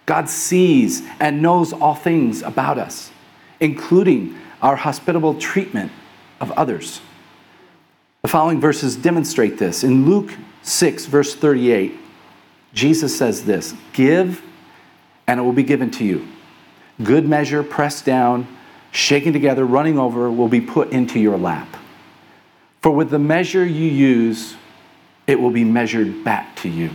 God 0.05 0.29
sees 0.29 1.03
and 1.19 1.41
knows 1.41 1.73
all 1.73 1.95
things 1.95 2.41
about 2.41 2.77
us, 2.77 3.11
including 3.59 4.35
our 4.61 4.75
hospitable 4.75 5.35
treatment 5.35 5.91
of 6.39 6.51
others. 6.51 7.01
The 8.21 8.27
following 8.27 8.59
verses 8.59 8.95
demonstrate 8.95 9.57
this. 9.57 9.83
In 9.83 10.05
Luke 10.05 10.33
6, 10.63 11.05
verse 11.05 11.35
38, 11.35 11.97
Jesus 12.73 13.17
says 13.17 13.45
this 13.45 13.73
Give, 13.93 14.41
and 15.27 15.39
it 15.39 15.43
will 15.43 15.53
be 15.53 15.63
given 15.63 15.89
to 15.91 16.05
you. 16.05 16.27
Good 17.03 17.27
measure, 17.27 17.63
pressed 17.63 18.05
down, 18.05 18.47
shaken 18.91 19.33
together, 19.33 19.65
running 19.65 19.97
over, 19.97 20.29
will 20.29 20.49
be 20.49 20.61
put 20.61 20.91
into 20.91 21.19
your 21.19 21.37
lap. 21.37 21.77
For 22.81 22.91
with 22.91 23.09
the 23.09 23.19
measure 23.19 23.65
you 23.65 23.89
use, 23.89 24.55
it 25.27 25.39
will 25.39 25.51
be 25.51 25.63
measured 25.63 26.23
back 26.23 26.55
to 26.57 26.69
you. 26.69 26.89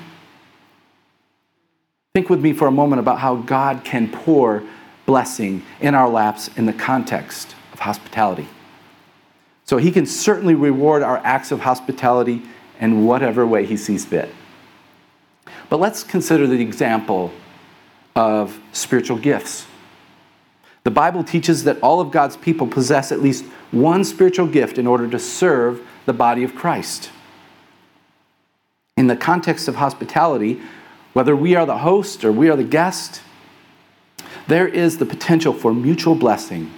Think 2.14 2.30
with 2.30 2.40
me 2.40 2.52
for 2.52 2.68
a 2.68 2.72
moment 2.72 3.00
about 3.00 3.18
how 3.18 3.36
God 3.36 3.82
can 3.84 4.10
pour 4.10 4.62
blessing 5.06 5.62
in 5.80 5.94
our 5.94 6.08
laps 6.08 6.48
in 6.56 6.66
the 6.66 6.72
context 6.72 7.54
of 7.72 7.80
hospitality. 7.80 8.48
So 9.64 9.78
he 9.78 9.90
can 9.90 10.06
certainly 10.06 10.54
reward 10.54 11.02
our 11.02 11.18
acts 11.18 11.50
of 11.50 11.60
hospitality 11.60 12.42
in 12.80 13.06
whatever 13.06 13.46
way 13.46 13.64
he 13.64 13.76
sees 13.76 14.04
fit. 14.04 14.30
But 15.68 15.80
let's 15.80 16.02
consider 16.02 16.46
the 16.46 16.60
example 16.60 17.32
of 18.14 18.60
spiritual 18.72 19.18
gifts. 19.18 19.66
The 20.84 20.90
Bible 20.90 21.24
teaches 21.24 21.64
that 21.64 21.80
all 21.80 22.00
of 22.00 22.10
God's 22.10 22.36
people 22.36 22.66
possess 22.66 23.10
at 23.10 23.22
least 23.22 23.44
one 23.70 24.04
spiritual 24.04 24.46
gift 24.46 24.76
in 24.76 24.86
order 24.86 25.08
to 25.08 25.18
serve 25.18 25.80
the 26.04 26.12
body 26.12 26.44
of 26.44 26.54
Christ. 26.54 27.10
In 28.96 29.06
the 29.06 29.16
context 29.16 29.66
of 29.66 29.76
hospitality, 29.76 30.60
whether 31.14 31.34
we 31.34 31.56
are 31.56 31.64
the 31.64 31.78
host 31.78 32.24
or 32.24 32.30
we 32.30 32.50
are 32.50 32.56
the 32.56 32.64
guest, 32.64 33.22
there 34.46 34.68
is 34.68 34.98
the 34.98 35.06
potential 35.06 35.54
for 35.54 35.72
mutual 35.72 36.14
blessing 36.14 36.70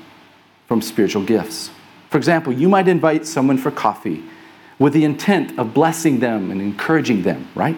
from 0.68 0.80
spiritual 0.80 1.24
gifts. 1.24 1.70
For 2.10 2.18
example, 2.18 2.52
you 2.52 2.68
might 2.68 2.88
invite 2.88 3.26
someone 3.26 3.58
for 3.58 3.70
coffee 3.70 4.24
with 4.78 4.92
the 4.92 5.04
intent 5.04 5.58
of 5.58 5.74
blessing 5.74 6.20
them 6.20 6.50
and 6.50 6.60
encouraging 6.60 7.22
them, 7.22 7.48
right? 7.54 7.76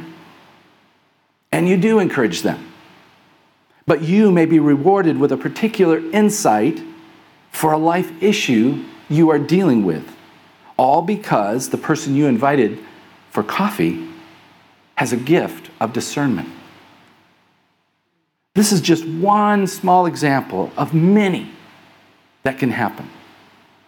And 1.53 1.69
you 1.69 1.77
do 1.77 1.99
encourage 1.99 2.43
them. 2.43 2.73
But 3.87 4.03
you 4.03 4.31
may 4.31 4.45
be 4.45 4.59
rewarded 4.59 5.19
with 5.19 5.33
a 5.33 5.37
particular 5.37 5.99
insight 6.11 6.83
for 7.51 7.73
a 7.73 7.79
life 7.79 8.23
issue 8.23 8.85
you 9.09 9.31
are 9.31 9.39
dealing 9.39 9.85
with, 9.85 10.15
all 10.77 11.01
because 11.01 11.71
the 11.71 11.79
person 11.79 12.15
you 12.15 12.27
invited 12.27 12.79
for 13.31 13.43
coffee 13.43 14.09
has 14.97 15.13
a 15.13 15.17
gift 15.17 15.71
of 15.81 15.93
discernment. 15.93 16.49
This 18.55 18.73
is 18.73 18.81
just 18.81 19.07
one 19.07 19.67
small 19.67 20.07
example 20.07 20.73
of 20.77 20.93
many 20.93 21.51
that 22.43 22.59
can 22.59 22.71
happen. 22.71 23.09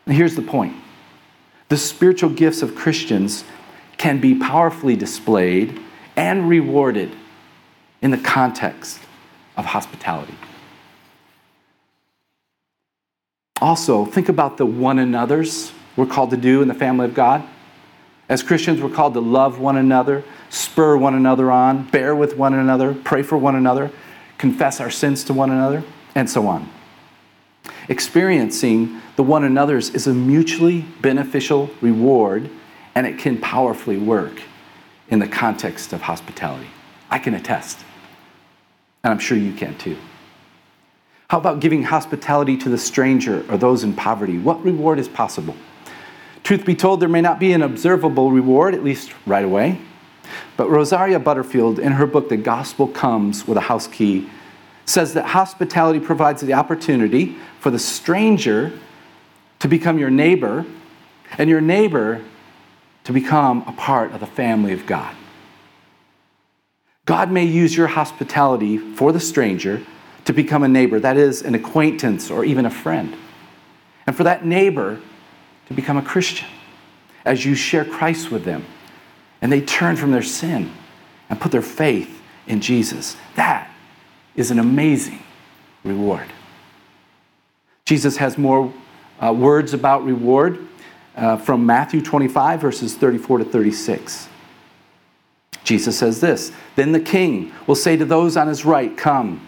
And 0.06 0.14
here's 0.14 0.36
the 0.36 0.42
point 0.42 0.76
the 1.68 1.76
spiritual 1.76 2.30
gifts 2.30 2.62
of 2.62 2.74
Christians 2.74 3.44
can 3.96 4.20
be 4.20 4.34
powerfully 4.34 4.96
displayed 4.96 5.80
and 6.16 6.48
rewarded 6.48 7.12
in 8.02 8.10
the 8.10 8.18
context 8.18 8.98
of 9.56 9.66
hospitality. 9.66 10.34
Also, 13.60 14.06
think 14.06 14.28
about 14.28 14.56
the 14.56 14.64
one 14.64 14.98
another's 14.98 15.72
we're 15.96 16.06
called 16.06 16.30
to 16.30 16.36
do 16.36 16.62
in 16.62 16.68
the 16.68 16.74
family 16.74 17.04
of 17.04 17.14
God. 17.14 17.46
As 18.28 18.42
Christians, 18.42 18.80
we're 18.80 18.90
called 18.90 19.14
to 19.14 19.20
love 19.20 19.58
one 19.58 19.76
another, 19.76 20.24
spur 20.48 20.96
one 20.96 21.14
another 21.14 21.50
on, 21.50 21.90
bear 21.90 22.14
with 22.14 22.36
one 22.36 22.54
another, 22.54 22.94
pray 22.94 23.22
for 23.22 23.36
one 23.36 23.56
another, 23.56 23.90
confess 24.38 24.80
our 24.80 24.90
sins 24.90 25.24
to 25.24 25.34
one 25.34 25.50
another, 25.50 25.82
and 26.14 26.30
so 26.30 26.46
on. 26.46 26.70
Experiencing 27.90 29.00
the 29.16 29.22
one 29.24 29.42
another's 29.42 29.90
is 29.90 30.06
a 30.06 30.14
mutually 30.14 30.82
beneficial 31.02 31.68
reward, 31.80 32.48
and 32.94 33.04
it 33.04 33.18
can 33.18 33.36
powerfully 33.36 33.98
work 33.98 34.40
in 35.08 35.18
the 35.18 35.26
context 35.26 35.92
of 35.92 36.00
hospitality. 36.00 36.68
I 37.10 37.18
can 37.18 37.34
attest. 37.34 37.80
And 39.02 39.12
I'm 39.12 39.18
sure 39.18 39.36
you 39.36 39.52
can 39.52 39.76
too. 39.76 39.96
How 41.30 41.38
about 41.38 41.58
giving 41.58 41.82
hospitality 41.82 42.56
to 42.58 42.68
the 42.68 42.78
stranger 42.78 43.44
or 43.50 43.58
those 43.58 43.82
in 43.82 43.94
poverty? 43.94 44.38
What 44.38 44.62
reward 44.64 45.00
is 45.00 45.08
possible? 45.08 45.56
Truth 46.44 46.64
be 46.64 46.76
told, 46.76 47.00
there 47.00 47.08
may 47.08 47.20
not 47.20 47.40
be 47.40 47.52
an 47.52 47.62
observable 47.62 48.30
reward, 48.30 48.72
at 48.72 48.84
least 48.84 49.12
right 49.26 49.44
away. 49.44 49.80
But 50.56 50.70
Rosaria 50.70 51.18
Butterfield, 51.18 51.80
in 51.80 51.92
her 51.92 52.06
book, 52.06 52.28
The 52.28 52.36
Gospel 52.36 52.86
Comes 52.86 53.48
with 53.48 53.58
a 53.58 53.62
House 53.62 53.88
Key, 53.88 54.28
says 54.90 55.14
that 55.14 55.26
hospitality 55.26 56.00
provides 56.00 56.42
the 56.42 56.52
opportunity 56.52 57.36
for 57.60 57.70
the 57.70 57.78
stranger 57.78 58.72
to 59.60 59.68
become 59.68 59.98
your 59.98 60.10
neighbor 60.10 60.66
and 61.38 61.48
your 61.48 61.60
neighbor 61.60 62.22
to 63.04 63.12
become 63.12 63.62
a 63.66 63.72
part 63.72 64.12
of 64.12 64.20
the 64.20 64.26
family 64.26 64.72
of 64.72 64.86
God. 64.86 65.14
God 67.04 67.30
may 67.30 67.44
use 67.44 67.76
your 67.76 67.86
hospitality 67.86 68.78
for 68.78 69.12
the 69.12 69.20
stranger 69.20 69.84
to 70.24 70.32
become 70.32 70.62
a 70.62 70.68
neighbor, 70.68 71.00
that 71.00 71.16
is, 71.16 71.42
an 71.42 71.54
acquaintance 71.54 72.30
or 72.30 72.44
even 72.44 72.66
a 72.66 72.70
friend. 72.70 73.16
And 74.06 74.16
for 74.16 74.24
that 74.24 74.44
neighbor 74.44 75.00
to 75.66 75.74
become 75.74 75.96
a 75.96 76.02
Christian 76.02 76.48
as 77.24 77.44
you 77.44 77.54
share 77.54 77.84
Christ 77.84 78.30
with 78.30 78.44
them 78.44 78.64
and 79.40 79.50
they 79.50 79.60
turn 79.60 79.96
from 79.96 80.10
their 80.10 80.22
sin 80.22 80.72
and 81.28 81.40
put 81.40 81.52
their 81.52 81.62
faith 81.62 82.20
in 82.46 82.60
Jesus. 82.60 83.16
That 83.36 83.70
is 84.36 84.50
an 84.50 84.58
amazing 84.58 85.22
reward. 85.84 86.28
Jesus 87.84 88.16
has 88.18 88.38
more 88.38 88.72
uh, 89.20 89.32
words 89.32 89.74
about 89.74 90.04
reward 90.04 90.66
uh, 91.16 91.36
from 91.36 91.66
Matthew 91.66 92.00
25, 92.00 92.60
verses 92.60 92.96
34 92.96 93.38
to 93.38 93.44
36. 93.44 94.28
Jesus 95.64 95.98
says 95.98 96.20
this 96.20 96.52
Then 96.76 96.92
the 96.92 97.00
king 97.00 97.52
will 97.66 97.74
say 97.74 97.96
to 97.96 98.04
those 98.04 98.36
on 98.36 98.48
his 98.48 98.64
right, 98.64 98.96
Come, 98.96 99.46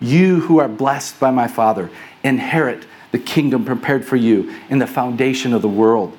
you 0.00 0.40
who 0.40 0.58
are 0.58 0.68
blessed 0.68 1.20
by 1.20 1.30
my 1.30 1.48
Father, 1.48 1.90
inherit 2.22 2.86
the 3.12 3.18
kingdom 3.18 3.64
prepared 3.64 4.04
for 4.04 4.16
you 4.16 4.54
in 4.68 4.78
the 4.78 4.86
foundation 4.86 5.52
of 5.52 5.62
the 5.62 5.68
world. 5.68 6.16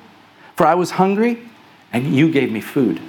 For 0.56 0.66
I 0.66 0.74
was 0.74 0.92
hungry, 0.92 1.48
and 1.92 2.14
you 2.14 2.30
gave 2.30 2.52
me 2.52 2.60
food. 2.60 3.00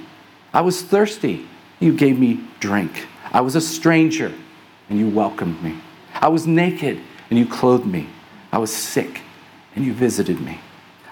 I 0.52 0.62
was 0.62 0.82
thirsty, 0.82 1.46
you 1.80 1.94
gave 1.94 2.18
me 2.18 2.40
drink. 2.60 3.06
I 3.32 3.40
was 3.40 3.56
a 3.56 3.60
stranger, 3.60 4.32
and 4.88 4.98
you 4.98 5.08
welcomed 5.08 5.62
me. 5.62 5.78
I 6.14 6.28
was 6.28 6.46
naked, 6.46 7.00
and 7.30 7.38
you 7.38 7.46
clothed 7.46 7.86
me. 7.86 8.08
I 8.52 8.58
was 8.58 8.74
sick, 8.74 9.20
and 9.74 9.84
you 9.84 9.92
visited 9.92 10.40
me. 10.40 10.60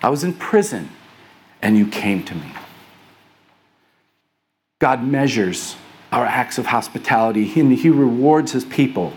I 0.02 0.08
was 0.08 0.24
in 0.24 0.32
prison, 0.34 0.90
and 1.60 1.76
you 1.76 1.86
came 1.86 2.24
to 2.24 2.34
me. 2.34 2.52
God 4.78 5.04
measures 5.04 5.76
our 6.10 6.26
acts 6.26 6.58
of 6.58 6.66
hospitality, 6.66 7.60
and 7.60 7.72
He 7.72 7.88
rewards 7.88 8.52
His 8.52 8.64
people 8.64 9.12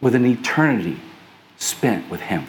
with 0.00 0.14
an 0.14 0.26
eternity 0.26 0.98
spent 1.56 2.10
with 2.10 2.20
Him. 2.20 2.46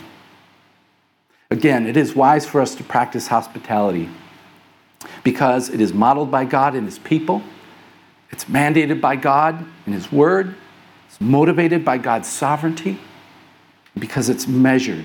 Again, 1.49 1.85
it 1.85 1.97
is 1.97 2.15
wise 2.15 2.45
for 2.45 2.61
us 2.61 2.75
to 2.75 2.83
practice 2.83 3.27
hospitality 3.27 4.09
because 5.23 5.69
it 5.69 5.81
is 5.81 5.93
modeled 5.93 6.31
by 6.31 6.45
God 6.45 6.75
and 6.75 6.85
His 6.85 6.99
people, 6.99 7.43
it's 8.29 8.45
mandated 8.45 9.01
by 9.01 9.15
God 9.15 9.65
in 9.85 9.93
His 9.93 10.11
Word, 10.11 10.55
it's 11.11 11.19
motivated 11.19 11.83
by 11.83 11.97
God's 11.97 12.29
sovereignty, 12.29 12.97
because 13.99 14.29
it's 14.29 14.47
measured 14.47 15.03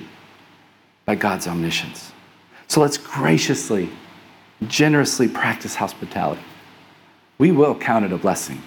by 1.05 1.17
God's 1.17 1.49
omniscience. 1.49 2.13
So 2.69 2.81
let's 2.81 2.97
graciously, 2.97 3.91
generously 4.69 5.27
practice 5.27 5.75
hospitality. 5.75 6.43
We 7.39 7.51
will 7.51 7.75
count 7.75 8.05
it 8.05 8.13
a 8.13 8.17
blessing. 8.17 8.63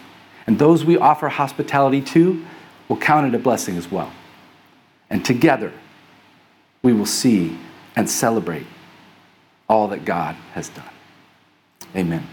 And 0.48 0.60
those 0.60 0.84
we 0.84 0.98
offer 0.98 1.30
hospitality 1.30 2.02
to 2.02 2.46
will 2.90 2.98
count 2.98 3.34
it 3.34 3.34
a 3.34 3.40
blessing 3.40 3.78
as 3.78 3.90
well. 3.90 4.12
And 5.10 5.24
together, 5.24 5.72
we 6.84 6.92
will 6.92 7.06
see 7.06 7.58
and 7.96 8.10
celebrate 8.10 8.68
all 9.70 9.88
that 9.88 10.04
God 10.04 10.36
has 10.54 10.68
done. 10.68 10.90
Amen. 11.96 12.28